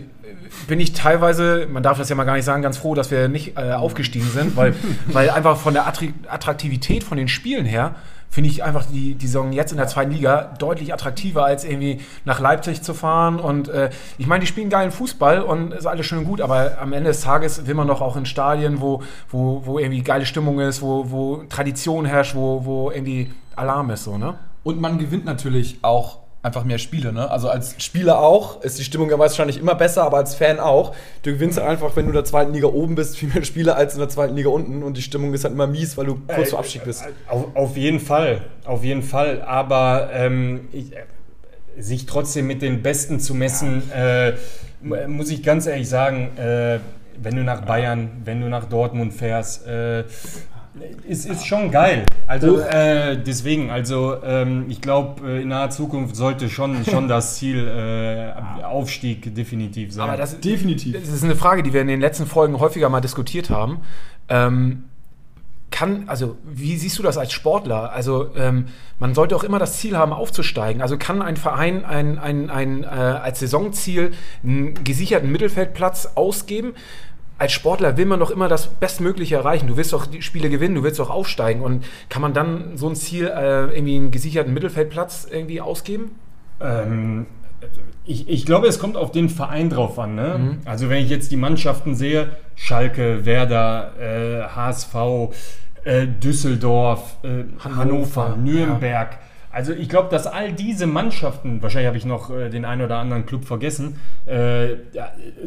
[0.68, 3.28] bin ich teilweise, man darf das ja mal gar nicht sagen, ganz froh, dass wir
[3.28, 4.76] nicht äh, aufgestiegen sind, weil,
[5.08, 7.96] weil einfach von der Attraktivität von den Spielen her
[8.34, 12.02] finde ich einfach die, die Saison jetzt in der zweiten Liga deutlich attraktiver, als irgendwie
[12.26, 13.40] nach Leipzig zu fahren.
[13.40, 16.80] Und äh, ich meine, die spielen geilen Fußball und ist alles schön und gut, aber
[16.82, 20.26] am Ende des Tages will man doch auch in Stadien, wo, wo, wo irgendwie geile
[20.26, 24.34] Stimmung ist, wo, wo Tradition herrscht, wo, wo irgendwie Alarm ist, so, ne?
[24.64, 27.14] Und man gewinnt natürlich auch einfach mehr Spiele.
[27.14, 27.32] Ne?
[27.32, 30.94] Also als Spieler auch ist die Stimmung ja wahrscheinlich immer besser, aber als Fan auch.
[31.24, 33.94] Du gewinnst einfach, wenn du in der zweiten Liga oben bist, viel mehr Spiele als
[33.94, 36.48] in der zweiten Liga unten und die Stimmung ist halt immer mies, weil du kurz
[36.50, 37.06] äh, vor Abstieg bist.
[37.28, 39.42] Auf, auf, jeden Fall, auf jeden Fall.
[39.42, 40.92] Aber ähm, ich,
[41.78, 44.28] sich trotzdem mit den Besten zu messen, ja.
[44.28, 44.34] äh,
[45.08, 46.80] muss ich ganz ehrlich sagen, äh,
[47.22, 50.04] wenn du nach Bayern, wenn du nach Dortmund fährst, äh,
[51.08, 52.06] ist, ist schon geil.
[52.28, 57.36] Also äh, deswegen, also ähm, ich glaube, äh, in naher Zukunft sollte schon, schon das
[57.36, 60.10] Ziel äh, Aufstieg definitiv sein.
[60.10, 61.00] Aber das, definitiv.
[61.00, 63.82] Das ist eine Frage, die wir in den letzten Folgen häufiger mal diskutiert haben.
[64.30, 64.86] Ähm,
[65.70, 67.92] kann, also wie siehst du das als Sportler?
[67.92, 68.68] Also ähm,
[69.00, 70.82] man sollte auch immer das Ziel haben, aufzusteigen.
[70.84, 74.12] Also kann ein Verein ein, ein, ein, äh, als Saisonziel
[74.44, 76.74] einen gesicherten Mittelfeldplatz ausgeben?
[77.38, 79.68] Als Sportler will man doch immer das Bestmögliche erreichen.
[79.68, 81.62] Du willst doch die Spiele gewinnen, du willst doch aufsteigen.
[81.62, 86.12] Und kann man dann so ein Ziel, äh, irgendwie einen gesicherten Mittelfeldplatz irgendwie ausgeben?
[86.62, 87.26] Ähm,
[88.06, 90.16] ich, ich, glaube, es kommt auf den Verein drauf an.
[90.16, 90.38] Ne?
[90.38, 90.58] Mhm.
[90.66, 94.96] Also wenn ich jetzt die Mannschaften sehe, Schalke, Werder, äh, HSV,
[95.84, 99.12] äh, Düsseldorf, äh, Hannover, Hannover, Nürnberg.
[99.12, 99.23] Ja
[99.54, 102.98] also ich glaube, dass all diese Mannschaften, wahrscheinlich habe ich noch äh, den einen oder
[102.98, 104.70] anderen Club vergessen, äh,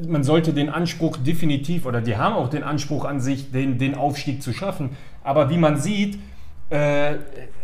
[0.06, 3.96] man sollte den Anspruch definitiv, oder die haben auch den Anspruch an sich, den, den
[3.96, 4.90] Aufstieg zu schaffen.
[5.24, 6.20] Aber wie man sieht,
[6.70, 7.14] äh,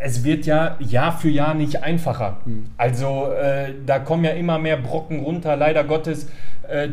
[0.01, 2.39] es wird ja Jahr für Jahr nicht einfacher.
[2.45, 2.65] Mhm.
[2.77, 3.29] Also
[3.87, 5.57] da kommen ja immer mehr Brocken runter.
[5.57, 6.29] Leider Gottes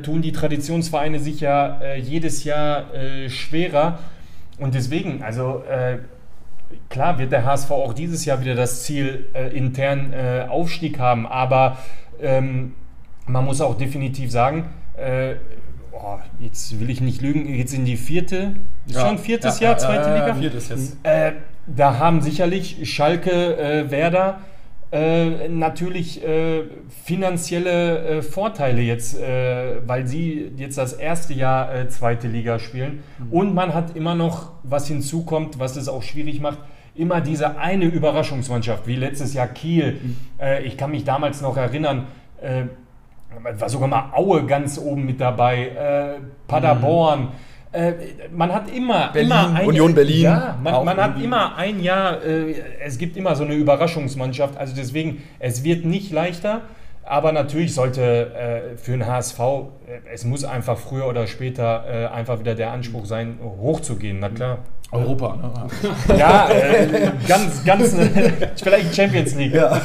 [0.04, 2.86] tun die Traditionsvereine sich ja jedes Jahr
[3.28, 4.00] schwerer.
[4.60, 5.64] Und deswegen, also
[6.90, 11.28] klar wird der HSV auch dieses Jahr wieder das Ziel äh, intern äh, Aufstieg haben,
[11.28, 11.78] aber
[12.22, 12.74] ähm,
[13.26, 14.66] man muss auch definitiv sagen,
[14.98, 15.36] äh,
[15.92, 18.56] oh, jetzt will ich nicht lügen, jetzt in die vierte,
[18.88, 19.02] ja.
[19.02, 20.36] schon viertes ja, Jahr, zweite Liga.
[20.36, 20.98] Viertes jetzt.
[21.04, 21.34] Äh,
[21.68, 24.40] da haben sicherlich Schalke, äh, Werder
[24.92, 26.64] äh, natürlich äh,
[27.04, 33.04] finanzielle äh, Vorteile jetzt, äh, weil sie jetzt das erste Jahr zweite Liga spielen.
[33.20, 33.32] Mhm.
[33.32, 36.58] Und man hat immer noch, was hinzukommt, was es auch schwierig macht,
[36.96, 40.00] immer diese eine Überraschungsmannschaft, wie letztes Jahr Kiel.
[40.02, 40.18] Mhm.
[40.66, 42.08] Ich kann mich damals noch erinnern,
[43.58, 47.22] war sogar mal Aue ganz oben mit dabei, Paderborn.
[47.22, 47.28] Mhm.
[47.72, 47.94] Äh,
[48.32, 50.22] man hat immer, Berlin, immer ein, Union Berlin.
[50.24, 54.58] Ja, man, man hat immer ein Jahr, äh, es gibt immer so eine Überraschungsmannschaft.
[54.58, 56.62] Also deswegen, es wird nicht leichter.
[57.10, 58.04] Aber natürlich sollte
[58.36, 62.72] äh, für den HSV, äh, es muss einfach früher oder später äh, einfach wieder der
[62.72, 64.20] Anspruch sein, hochzugehen.
[64.20, 64.60] Na klar.
[64.92, 66.18] Europa, ne?
[66.18, 67.96] Ja, äh, ganz, ganz,
[68.64, 69.54] vielleicht Champions League.
[69.54, 69.82] Ja.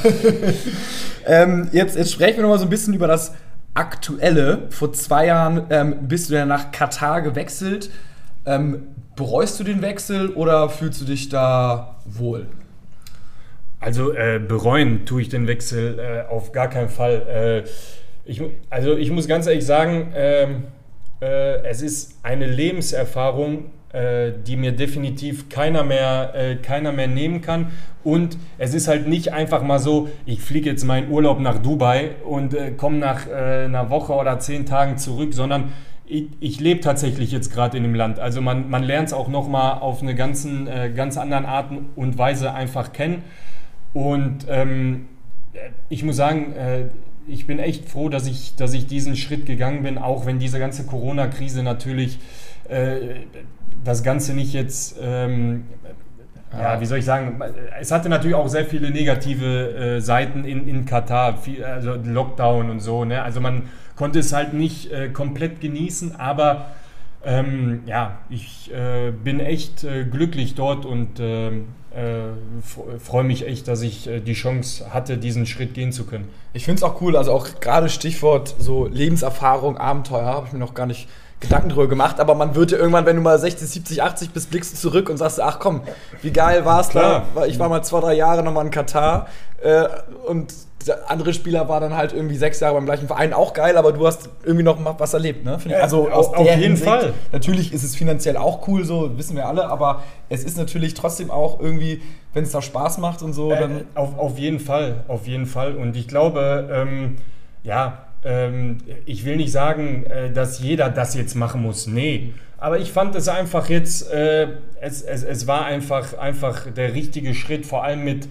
[1.26, 3.34] ähm, jetzt, jetzt sprechen wir noch mal so ein bisschen über das
[3.74, 4.66] aktuelle.
[4.70, 7.90] Vor zwei Jahren ähm, bist du ja nach Katar gewechselt.
[8.46, 12.46] Ähm, bereust du den Wechsel oder fühlst du dich da wohl?
[13.80, 17.64] Also äh, bereuen tue ich den Wechsel äh, auf gar keinen Fall.
[17.66, 17.68] Äh,
[18.24, 20.64] ich, also ich muss ganz ehrlich sagen, ähm,
[21.20, 23.66] äh, es ist eine Lebenserfahrung,
[24.46, 27.68] die mir definitiv keiner mehr, äh, keiner mehr nehmen kann.
[28.02, 32.10] Und es ist halt nicht einfach mal so, ich fliege jetzt meinen Urlaub nach Dubai
[32.24, 35.72] und äh, komme nach äh, einer Woche oder zehn Tagen zurück, sondern
[36.06, 38.18] ich, ich lebe tatsächlich jetzt gerade in dem Land.
[38.18, 42.18] Also man, man lernt es auch nochmal auf eine ganzen, äh, ganz anderen Art und
[42.18, 43.22] Weise einfach kennen.
[43.94, 45.06] Und ähm,
[45.88, 46.86] ich muss sagen, äh,
[47.26, 50.58] ich bin echt froh, dass ich, dass ich diesen Schritt gegangen bin, auch wenn diese
[50.58, 52.18] ganze Corona-Krise natürlich
[53.84, 55.64] das Ganze nicht jetzt, ähm,
[56.52, 57.40] ja, wie soll ich sagen,
[57.80, 62.70] es hatte natürlich auch sehr viele negative äh, Seiten in, in Katar, viel, also Lockdown
[62.70, 63.04] und so.
[63.04, 63.22] Ne?
[63.22, 63.64] Also man
[63.96, 66.66] konnte es halt nicht äh, komplett genießen, aber
[67.24, 73.66] ähm, ja, ich äh, bin echt äh, glücklich dort und ähm, äh, freue mich echt,
[73.68, 76.28] dass ich äh, die Chance hatte, diesen Schritt gehen zu können.
[76.52, 80.58] Ich finde es auch cool, also auch gerade Stichwort so Lebenserfahrung, Abenteuer, habe ich mir
[80.58, 81.08] noch gar nicht
[81.40, 84.50] Gedanken drüber gemacht, aber man wird ja irgendwann, wenn du mal 60, 70, 80 bist,
[84.50, 85.82] blickst du zurück und sagst, ach komm,
[86.22, 87.24] wie geil war es da?
[87.46, 89.26] Ich war mal zwei, drei Jahre nochmal in Katar
[89.62, 89.86] äh,
[90.26, 90.54] und
[90.86, 93.92] der andere Spieler war dann halt irgendwie sechs Jahre beim gleichen Verein, auch geil, aber
[93.92, 95.58] du hast irgendwie noch was erlebt, ne?
[95.80, 97.14] Also aus auf jeden Hinsicht, Fall.
[97.32, 101.30] Natürlich ist es finanziell auch cool, so wissen wir alle, aber es ist natürlich trotzdem
[101.30, 103.86] auch irgendwie, wenn es da Spaß macht und so, äh, dann.
[103.94, 105.74] Auf, auf jeden Fall, auf jeden Fall.
[105.76, 107.16] Und ich glaube, ähm,
[107.62, 111.86] ja, ähm, ich will nicht sagen, äh, dass jeder das jetzt machen muss.
[111.86, 112.32] Nee.
[112.56, 114.48] Aber ich fand es einfach jetzt, äh,
[114.80, 118.28] es, es, es war einfach, einfach der richtige Schritt, vor allem mit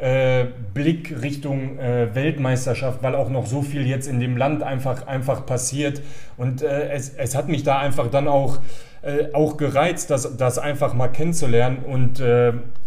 [0.00, 5.06] äh, Blick Richtung äh, Weltmeisterschaft, weil auch noch so viel jetzt in dem Land einfach,
[5.06, 6.02] einfach passiert.
[6.36, 8.58] Und äh, es, es hat mich da einfach dann auch,
[9.02, 12.20] äh, auch gereizt, das, das einfach mal kennenzulernen und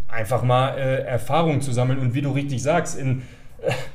[0.07, 1.99] einfach mal Erfahrung zu sammeln.
[1.99, 3.21] Und wie du richtig sagst, in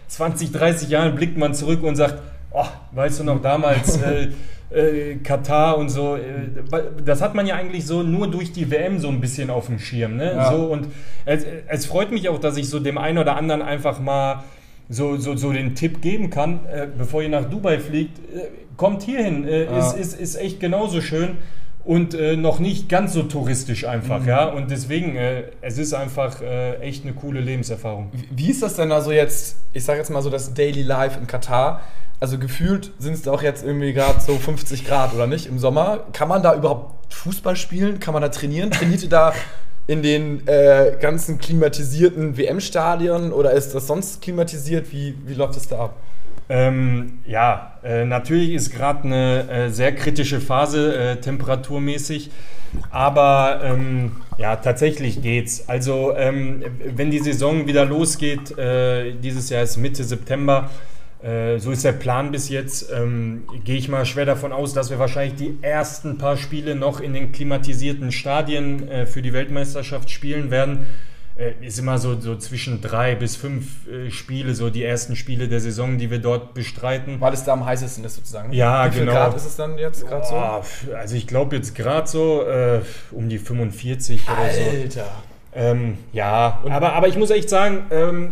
[0.08, 2.22] 20, 30 Jahren blickt man zurück und sagt,
[2.54, 4.28] oh, weißt du noch damals, äh,
[4.70, 6.20] äh, Katar und so, äh,
[7.04, 9.78] das hat man ja eigentlich so nur durch die WM so ein bisschen auf dem
[9.78, 10.16] Schirm.
[10.16, 10.32] Ne?
[10.32, 10.50] Ja.
[10.50, 10.88] So, und
[11.24, 14.44] es, es, freut mich auch, dass ich so dem einen oder anderen einfach mal
[14.88, 19.02] so, so, so den Tipp geben kann, äh, bevor ihr nach Dubai fliegt, äh, kommt
[19.02, 19.78] hierhin, äh, ja.
[19.78, 21.36] ist, ist, ist echt genauso schön
[21.84, 24.28] und äh, noch nicht ganz so touristisch einfach, mhm.
[24.28, 24.46] ja.
[24.46, 28.10] Und deswegen, äh, es ist einfach äh, echt eine coole Lebenserfahrung.
[28.30, 31.26] Wie ist das denn also jetzt, ich sage jetzt mal so das Daily Life in
[31.26, 31.82] Katar?
[32.20, 35.46] Also gefühlt sind es doch jetzt irgendwie gerade so 50 Grad, oder nicht?
[35.46, 36.04] Im Sommer.
[36.12, 38.00] Kann man da überhaupt Fußball spielen?
[38.00, 38.70] Kann man da trainieren?
[38.70, 39.32] Trainiert ihr da
[39.86, 44.92] in den äh, ganzen klimatisierten WM-Stadien oder ist das sonst klimatisiert?
[44.92, 45.96] Wie, wie läuft es da ab?
[46.48, 52.30] Ähm, ja, äh, natürlich ist gerade eine äh, sehr kritische Phase äh, temperaturmäßig,
[52.90, 55.68] aber ähm, ja, tatsächlich geht's.
[55.68, 56.62] Also ähm,
[56.94, 60.68] wenn die Saison wieder losgeht, äh, dieses Jahr ist Mitte September,
[61.58, 62.90] so ist der Plan bis jetzt.
[62.92, 67.00] Ähm, Gehe ich mal schwer davon aus, dass wir wahrscheinlich die ersten paar Spiele noch
[67.00, 70.86] in den klimatisierten Stadien äh, für die Weltmeisterschaft spielen werden.
[71.36, 75.48] Äh, ist immer so, so zwischen drei bis fünf äh, Spiele, so die ersten Spiele
[75.48, 77.20] der Saison, die wir dort bestreiten.
[77.20, 78.52] Weil es da am heißesten ist sozusagen.
[78.52, 79.14] Ja, Wie viel genau.
[79.14, 80.94] Grad ist es dann jetzt gerade so?
[80.94, 84.42] Also ich glaube jetzt gerade so äh, um die 45 Alter.
[84.42, 84.60] oder so.
[84.70, 85.22] Alter.
[85.56, 88.30] Ähm, ja, aber, aber ich muss echt sagen, ähm, äh,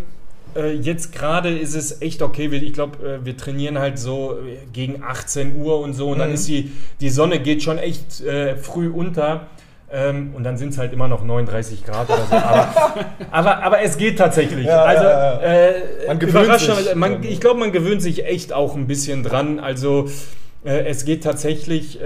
[0.54, 2.46] jetzt gerade ist es echt okay.
[2.46, 6.08] Ich glaube, äh, wir trainieren halt so äh, gegen 18 Uhr und so.
[6.08, 6.20] Und mhm.
[6.20, 9.48] dann ist die, die Sonne geht schon echt äh, früh unter.
[9.90, 12.34] Ähm, und dann sind es halt immer noch 39 Grad oder so.
[12.34, 12.68] Aber,
[13.30, 14.66] aber, aber es geht tatsächlich.
[14.66, 15.40] Ja, also, ja, ja.
[15.40, 15.72] Äh,
[16.06, 16.94] man gewöhnt sich.
[16.94, 19.60] Man, ich glaube, man gewöhnt sich echt auch ein bisschen dran.
[19.60, 20.08] Also
[20.64, 21.98] äh, es geht tatsächlich,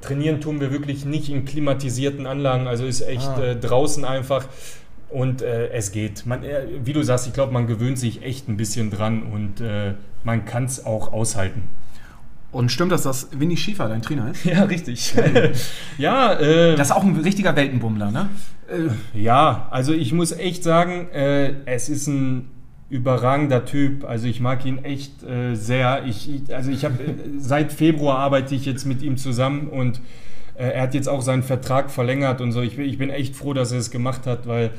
[0.00, 2.66] trainieren tun wir wirklich nicht in klimatisierten Anlagen.
[2.66, 3.54] Also ist echt ah.
[3.54, 4.46] draußen einfach
[5.10, 6.26] Und äh, es geht.
[6.26, 9.60] Man, äh, wie du sagst, ich glaube, man gewöhnt sich echt ein bisschen dran und
[9.60, 11.62] äh, man kann es auch aushalten.
[12.50, 14.44] Und stimmt das, dass Winnie Schiefer dein Trainer ist?
[14.44, 15.14] Ja, richtig.
[15.98, 18.28] ja, äh, Das ist auch ein richtiger Weltenbummler, ne?
[19.14, 22.50] ja, also ich muss echt sagen, äh, es ist ein
[22.90, 24.04] überragender Typ.
[24.04, 26.04] Also ich mag ihn echt äh, sehr.
[26.06, 30.00] Ich, also ich habe äh, seit Februar arbeite ich jetzt mit ihm zusammen und äh,
[30.62, 32.62] er hat jetzt auch seinen Vertrag verlängert und so.
[32.62, 34.70] Ich, bin- ich bin echt froh, dass er es gemacht hat, weil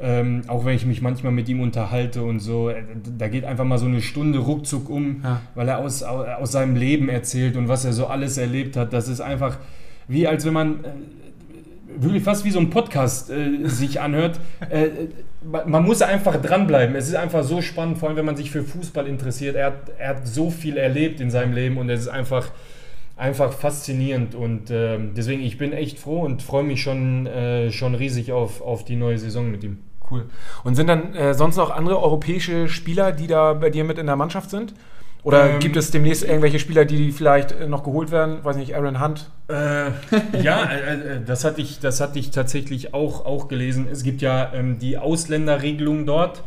[0.00, 2.82] ähm, auch wenn ich mich manchmal mit ihm unterhalte und so, äh,
[3.18, 5.40] da geht einfach mal so eine Stunde ruckzuck um, Ja.
[5.56, 8.92] weil er aus, au- aus seinem Leben erzählt und was er so alles erlebt hat.
[8.92, 9.58] Das ist einfach
[10.06, 10.88] wie als wenn man äh,
[12.02, 14.38] wirklich fast wie so ein Podcast äh, sich anhört.
[14.70, 14.90] Äh, äh,
[15.50, 16.94] man man muss einfach dranbleiben.
[16.96, 19.56] Es ist einfach so spannend, vor allem wenn man sich für Fußball interessiert.
[19.56, 22.50] Er hat, er hat so viel erlebt in seinem Leben und es ist einfach,
[23.18, 24.34] einfach faszinierend.
[24.34, 28.62] Und ähm, deswegen, ich bin echt froh und freue mich schon, äh, schon riesig auf,
[28.62, 29.78] auf die neue Saison mit ihm.
[30.10, 30.26] Cool.
[30.64, 34.06] Und sind dann äh, sonst noch andere europäische Spieler, die da bei dir mit in
[34.06, 34.72] der Mannschaft sind?
[35.24, 38.38] Oder Ähm, gibt es demnächst irgendwelche Spieler, die vielleicht äh, noch geholt werden?
[38.44, 39.30] Weiß nicht, Aaron Hunt?
[39.48, 39.90] Äh,
[40.42, 43.88] ja, äh, äh, das hatte ich, das hatte ich tatsächlich auch, auch gelesen.
[43.90, 46.42] Es gibt ja ähm, die Ausländerregelung dort.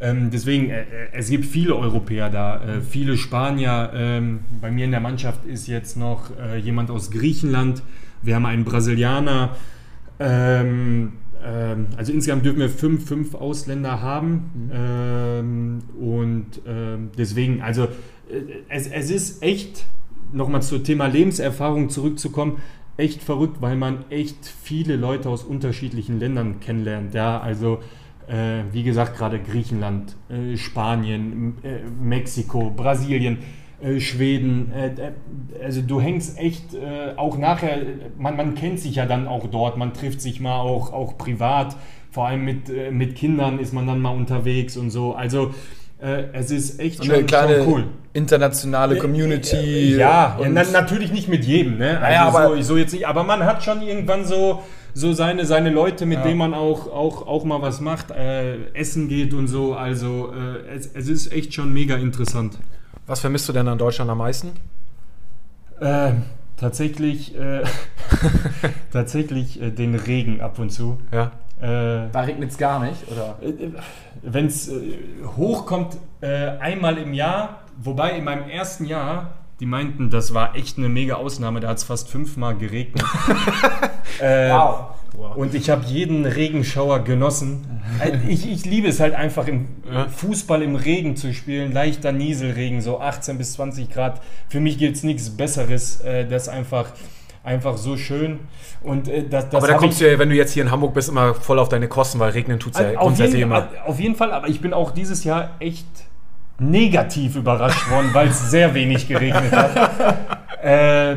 [0.00, 3.90] Ähm, deswegen, äh, äh, es gibt viele Europäer da, äh, viele Spanier.
[3.94, 7.82] Ähm, bei mir in der Mannschaft ist jetzt noch äh, jemand aus Griechenland.
[8.22, 9.56] Wir haben einen Brasilianer.
[10.20, 11.12] Ähm,
[11.44, 14.70] ähm, also insgesamt dürfen wir fünf, fünf Ausländer haben.
[14.72, 17.88] Ähm, und ähm, deswegen, also äh,
[18.68, 19.84] es, es ist echt,
[20.32, 22.58] nochmal zum Thema Lebenserfahrung zurückzukommen,
[22.96, 27.14] echt verrückt, weil man echt viele Leute aus unterschiedlichen Ländern kennenlernt.
[27.14, 27.80] Ja, also
[28.28, 33.38] äh, wie gesagt, gerade Griechenland, äh, Spanien, äh, Mexiko, Brasilien.
[33.80, 34.90] äh, Schweden, äh,
[35.62, 36.64] also du hängst echt
[37.16, 37.78] auch nachher,
[38.18, 41.76] man, man kennt sich ja dann auch dort, man trifft sich mal auch, auch privat,
[42.10, 42.62] vor allem mit,
[42.92, 45.14] mit Kindern ist man dann mal unterwegs und so.
[45.14, 45.52] Also
[46.32, 47.84] es ist echt So eine kleine schon cool.
[48.12, 49.92] internationale Community.
[49.96, 51.98] Ja, ja und na, natürlich nicht mit jedem, ne?
[52.00, 54.62] Naja, Also aber- so, so jetzt nicht, aber man hat schon irgendwann so,
[54.98, 56.24] so seine, seine Leute, mit Ja.
[56.24, 59.74] denen man auch, auch, auch mal was macht, äh, essen geht und so.
[59.74, 62.58] Also äh, es, es ist echt schon mega interessant.
[63.06, 64.52] Was vermisst du denn an Deutschland am meisten?
[65.80, 66.12] Äh,
[66.56, 67.62] tatsächlich, äh,
[68.92, 70.98] tatsächlich äh, den Regen ab und zu.
[71.12, 71.30] Ja.
[71.60, 73.38] Äh, da regnet es gar nicht, oder?
[74.22, 74.98] Wenn es äh,
[75.36, 76.26] hochkommt, äh,
[76.58, 81.14] einmal im Jahr, wobei in meinem ersten Jahr, die meinten, das war echt eine mega
[81.14, 83.04] Ausnahme, da hat es fast fünfmal geregnet.
[84.20, 85.36] äh, Wow.
[85.36, 87.80] Und ich habe jeden Regenschauer genossen.
[88.00, 90.06] Äh, Ich, ich liebe es halt einfach im Ja.
[90.08, 91.72] Fußball im Regen zu spielen.
[91.72, 94.20] Leichter Nieselregen, so 18 bis 20 Grad.
[94.48, 96.00] Für mich gibt es nichts Besseres.
[96.02, 96.90] Äh, Das ist einfach,
[97.42, 98.38] einfach so schön.
[98.80, 100.94] Und äh, das, das Aber da kommst du ja, wenn du jetzt hier in Hamburg
[100.94, 103.68] bist, immer voll auf deine Kosten, weil regnen tut es ja auf grundsätzlich jeden, immer.
[103.86, 105.86] auf jeden Fall, aber ich bin auch dieses Jahr echt
[106.58, 110.62] negativ überrascht worden, weil es sehr wenig geregnet hat.
[110.62, 111.16] äh,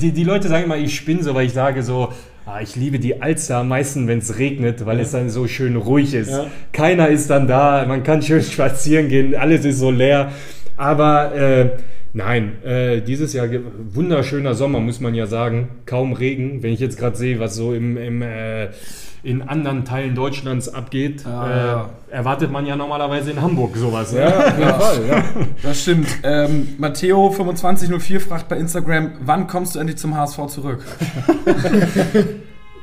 [0.00, 2.12] die, die Leute sagen immer, ich spinne so, weil ich sage so,
[2.46, 5.76] ah, ich liebe die Alster am meisten, wenn es regnet, weil es dann so schön
[5.76, 6.30] ruhig ist.
[6.30, 6.46] Ja.
[6.72, 10.30] Keiner ist dann da, man kann schön spazieren gehen, alles ist so leer.
[10.76, 11.70] Aber äh,
[12.12, 13.48] nein, äh, dieses Jahr
[13.92, 15.68] wunderschöner Sommer, muss man ja sagen.
[15.86, 16.62] Kaum Regen.
[16.62, 18.68] Wenn ich jetzt gerade sehe, was so im, im, äh,
[19.24, 21.90] in anderen Teilen Deutschlands abgeht, Ah, äh, ja.
[22.10, 24.12] erwartet man ja normalerweise in Hamburg sowas.
[24.12, 24.20] Ne?
[24.20, 25.24] Ja, auf jeden Fall, ja.
[25.62, 26.08] Das stimmt.
[26.24, 30.84] Ähm, Matteo2504 fragt bei Instagram, wann kommst du endlich zum HSV zurück?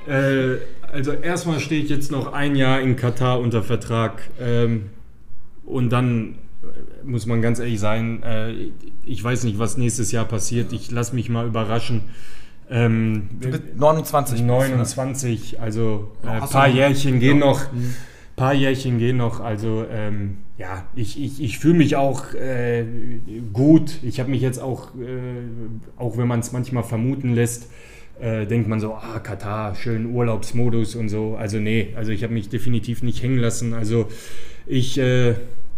[0.07, 0.57] Äh,
[0.91, 4.89] also erstmal stehe ich jetzt noch ein Jahr in Katar unter Vertrag ähm,
[5.65, 8.53] und dann äh, muss man ganz ehrlich sein, äh,
[9.05, 10.73] ich weiß nicht, was nächstes Jahr passiert.
[10.73, 12.05] Ich lasse mich mal überraschen.
[12.69, 14.33] Ähm, Du bist 29.
[14.35, 14.53] bist du, ne?
[14.53, 17.61] 29, also ein äh, hast paar Jährchen gehen noch.
[18.35, 19.39] paar Jährchen gehen noch.
[19.39, 22.85] Also ähm, ja, ich, ich, ich fühle mich auch äh,
[23.53, 23.99] gut.
[24.03, 25.33] Ich habe mich jetzt auch, äh,
[25.97, 27.69] auch wenn man es manchmal vermuten lässt,
[28.19, 31.35] äh, denkt man so, ah, Katar, schön Urlaubsmodus und so.
[31.37, 33.73] Also nee, also ich habe mich definitiv nicht hängen lassen.
[33.73, 34.07] Also
[34.67, 35.35] ich äh,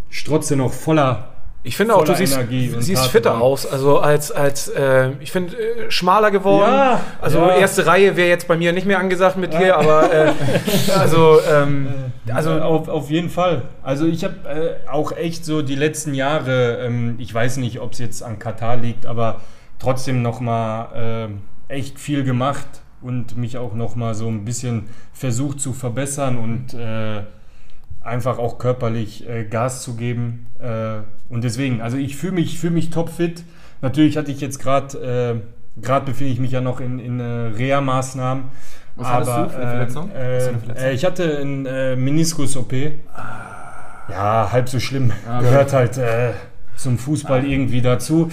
[0.10, 1.31] strotze noch voller
[1.64, 2.40] Ich finde auch, du siehst,
[2.80, 3.42] siehst fitter dran.
[3.42, 3.68] aus.
[3.68, 6.74] Also als, als äh, ich finde, äh, schmaler geworden.
[6.74, 7.58] Ja, also ja.
[7.58, 10.34] erste Reihe wäre jetzt bei mir nicht mehr angesagt mit dir, aber äh,
[10.98, 11.88] also, ähm,
[12.28, 13.64] also Also auf, auf jeden Fall.
[13.84, 17.94] Also ich habe äh, auch echt so die letzten Jahre, ähm, ich weiß nicht, ob
[17.94, 19.42] es jetzt an Katar liegt, aber
[19.78, 21.30] trotzdem nochmal
[21.70, 22.68] äh, echt viel gemacht
[23.02, 27.22] und mich auch nochmal so ein bisschen versucht zu verbessern und äh,
[28.02, 30.48] einfach auch körperlich äh, Gas zu geben.
[31.32, 33.44] Äh, und deswegen, also ich fühle mich, fühl mich topfit.
[33.82, 35.42] Natürlich hatte ich jetzt gerade
[35.78, 38.46] Gerade befinde ich mich ja noch in, in äh, Reha-Maßnahmen.
[38.96, 40.12] Was hattest du für eine Verletzung?
[40.12, 40.86] Äh, Was für eine Verletzung?
[40.86, 42.74] äh, ich hatte einen äh, Meniskus-OP.
[44.10, 45.12] Ja, halb so schlimm.
[45.26, 45.46] Ah, okay.
[45.46, 46.34] Gehört halt äh,
[46.76, 48.30] zum Fußball irgendwie dazu.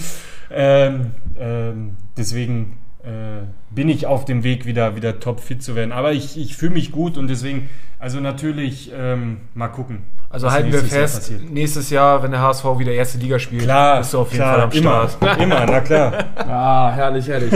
[0.51, 5.93] Ähm, ähm, deswegen äh, bin ich auf dem Weg, wieder, wieder top fit zu werden.
[5.93, 10.03] Aber ich, ich fühle mich gut und deswegen, also natürlich ähm, mal gucken.
[10.29, 11.49] Also was halten wir Jahr fest, passiert.
[11.49, 14.53] nächstes Jahr, wenn der HSV wieder erste Liga spielt, Klar, bist du auf jeden klar,
[14.53, 15.41] Fall am immer, Start.
[15.41, 16.25] immer, na klar.
[16.35, 17.53] Ah, herrlich, herrlich.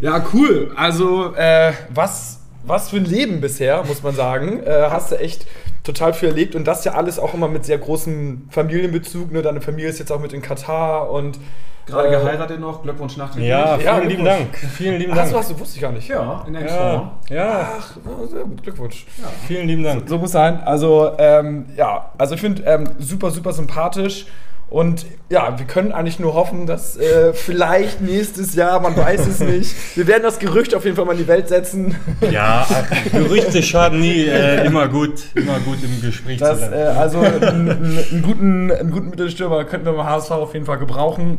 [0.00, 0.70] ja, cool.
[0.76, 4.62] Also, äh, was, was für ein Leben bisher, muss man sagen.
[4.64, 5.46] Äh, hast du echt
[5.82, 9.32] total viel erlebt und das ja alles auch immer mit sehr großem Familienbezug.
[9.32, 9.42] Ne?
[9.42, 11.38] Deine Familie ist jetzt auch mit in Katar und.
[11.86, 13.48] Gerade äh, geheiratet noch, Glückwunsch nachträglich.
[13.50, 14.56] Ja, Ja, vielen lieben Dank.
[14.56, 15.30] Vielen lieben Ach, Dank.
[15.30, 16.08] so hast du, wusste ich gar nicht.
[16.08, 17.10] Ja, in Ja, Elmshorn.
[17.30, 17.96] ja, Ach,
[18.30, 19.06] sehr gut, Glückwunsch.
[19.46, 20.08] vielen lieben Dank.
[20.08, 20.62] So muss sein.
[20.64, 24.26] Also, ähm, ja, also ich finde ähm, super, super sympathisch.
[24.70, 29.38] Und ja, wir können eigentlich nur hoffen, dass äh, vielleicht nächstes Jahr, man weiß es
[29.40, 31.94] nicht, wir werden das Gerücht auf jeden Fall mal in die Welt setzen,
[32.30, 34.24] Ja, ach, Gerüchte schaden nie.
[34.24, 36.98] Äh, immer gut, immer gut im Gespräch dass zu äh, bleiben.
[36.98, 40.78] also einen, einen, einen, guten, einen guten Mittelstürmer könnten wir beim HSV auf jeden Fall
[40.78, 41.38] gebrauchen.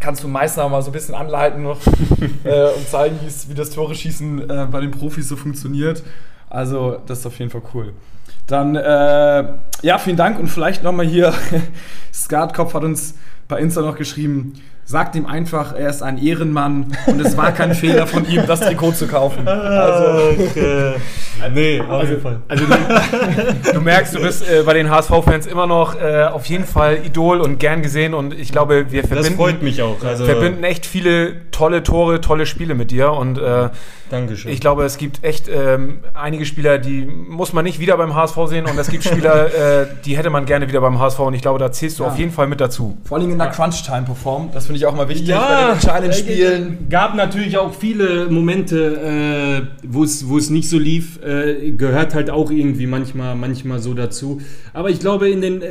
[0.00, 1.78] Kannst du Meißner mal so ein bisschen anleiten noch
[2.44, 3.18] äh, und zeigen,
[3.48, 6.02] wie das Tore schießen äh, bei den Profis so funktioniert.
[6.50, 7.92] Also, das ist auf jeden Fall cool.
[8.46, 9.44] Dann, äh,
[9.82, 11.34] ja, vielen Dank und vielleicht nochmal hier,
[12.12, 13.14] Skatkopf hat uns
[13.46, 14.54] bei Insta noch geschrieben,
[14.88, 18.60] sagt ihm einfach, er ist ein Ehrenmann und es war kein Fehler von ihm, das
[18.60, 19.46] Trikot zu kaufen.
[19.46, 20.94] Also, äh,
[21.52, 22.40] nee, auf jeden Fall.
[22.48, 26.64] Also du, du merkst, du bist äh, bei den HSV-Fans immer noch äh, auf jeden
[26.64, 30.02] Fall Idol und gern gesehen und ich glaube, wir Das verbinden, freut mich auch.
[30.02, 33.68] Also, verbinden echt viele tolle Tore, tolle Spiele mit dir und äh,
[34.10, 34.50] Dankeschön.
[34.52, 38.36] ich glaube, es gibt echt ähm, einige Spieler, die muss man nicht wieder beim HSV
[38.46, 39.46] sehen und es gibt Spieler,
[39.82, 42.10] äh, die hätte man gerne wieder beim HSV und ich glaube, da zählst du Ja.
[42.10, 42.96] auf jeden Fall mit dazu.
[43.04, 45.74] vor allem in der Crunch-Time performen, das finde ich auch mal wichtig bei Ja, den
[45.74, 46.86] entscheidenden äh, Spielen.
[46.90, 51.20] gab natürlich auch viele Momente, äh, wo es wo es nicht so lief.
[51.22, 54.40] Äh, gehört halt auch irgendwie manchmal manchmal so dazu.
[54.72, 55.66] Aber ich glaube in den äh,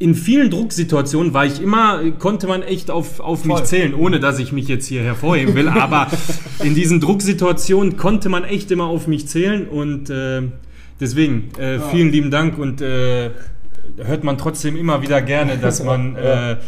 [0.00, 4.38] in vielen Drucksituationen war ich immer, konnte man echt auf, auf mich zählen, ohne dass
[4.38, 5.68] ich mich jetzt hier hervorheben will.
[5.68, 6.06] Aber
[6.62, 10.42] in diesen Drucksituationen konnte man echt immer auf mich zählen und äh,
[11.00, 13.30] deswegen äh, vielen lieben Dank und äh,
[13.96, 16.58] hört man trotzdem immer wieder gerne, dass man äh,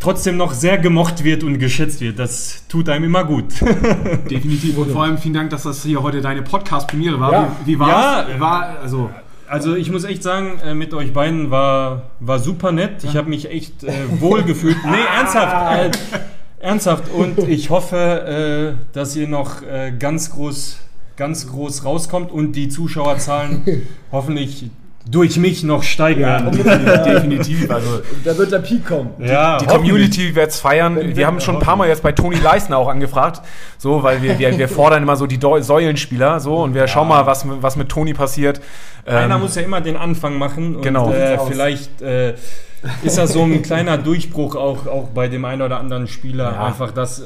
[0.00, 2.18] trotzdem noch sehr gemocht wird und geschätzt wird.
[2.18, 3.52] Das tut einem immer gut.
[4.30, 4.78] Definitiv.
[4.78, 7.32] Und vor allem vielen Dank, dass das hier heute deine Podcast-Premiere war.
[7.32, 7.56] Ja.
[7.64, 8.40] Wie, wie war Ja, es?
[8.40, 9.10] War, also,
[9.52, 13.04] Also ich muss echt sagen, äh, mit euch beiden war, war super nett.
[13.04, 14.78] Ich habe mich echt äh, wohl gefühlt.
[14.86, 15.94] Nee, ernsthaft.
[16.14, 16.20] Äh,
[16.58, 17.12] ernsthaft.
[17.12, 20.78] Und ich hoffe, äh, dass ihr noch äh, ganz groß,
[21.16, 24.70] ganz groß rauskommt und die Zuschauerzahlen hoffentlich
[25.10, 26.50] durch mich noch steigen werden.
[27.04, 27.70] Definitiv.
[27.70, 29.10] Also Da wird der Peak kommen.
[29.18, 29.90] Ja, die hoffentlich.
[29.90, 30.98] Community wird es feiern.
[31.16, 33.42] Wir haben schon ein paar Mal jetzt bei Toni Leisner auch angefragt,
[33.78, 37.26] so, weil wir, wir, wir fordern immer so die Säulenspieler, so, und wir schauen mal,
[37.26, 38.60] was, was mit Toni passiert.
[39.04, 40.76] Einer Ähm, muss ja immer den Anfang machen.
[40.76, 41.10] Und, Genau.
[41.12, 42.34] Äh, vielleicht äh,
[43.02, 46.64] ist das so ein kleiner Durchbruch auch, auch bei dem einen oder anderen Spieler, Ja.
[46.66, 47.24] einfach das äh,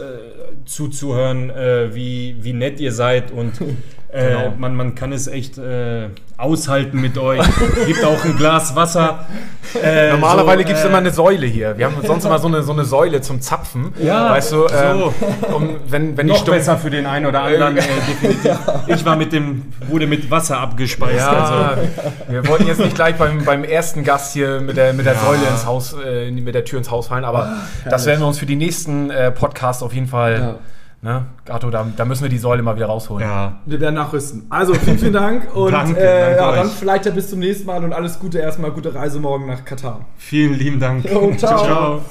[0.66, 3.64] zuzuhören, äh, wie, wie nett ihr seid und äh,
[4.16, 4.54] Genau.
[4.56, 6.08] man, man kann es echt äh,
[6.38, 7.42] aushalten mit euch.
[7.86, 9.26] Gibt auch ein Glas Wasser.
[9.82, 11.76] Äh, Normalerweise so, gibt es äh, immer eine Säule hier.
[11.76, 13.92] Wir haben sonst immer so eine, so eine Säule zum Zapfen.
[14.02, 15.54] Ja, weißt du, ähm, so.
[15.54, 16.58] um, wenn, wenn noch Stimmung.
[16.60, 18.58] besser für den einen oder anderen, äh, definitiv.
[18.86, 21.18] Ich war mit dem, wurde mit Wasser abgespeist.
[21.18, 21.30] Ja,
[21.74, 21.82] Also.
[22.28, 25.40] wir wollten jetzt nicht gleich beim, beim ersten Gast hier mit der, mit der Säule
[25.50, 27.52] ins Haus, äh, mit der Tür ins Haus fallen, aber
[27.90, 30.55] das werden wir uns für die nächsten äh, Podcasts auf jeden Fall,
[31.06, 33.26] ne, Gato, da, da müssen wir die Säule mal wieder rausholen.
[33.26, 33.60] Ja.
[33.64, 34.46] Wir werden nachrüsten.
[34.50, 36.56] Also vielen, vielen Dank und Danke, äh, danke ja, euch.
[36.56, 39.64] dann vielleicht ja bis zum nächsten Mal und alles Gute erstmal, gute Reise morgen nach
[39.64, 40.00] Katar.
[40.16, 41.04] Vielen lieben Dank.
[41.10, 41.64] Jo, ciao.
[41.64, 42.02] ciao.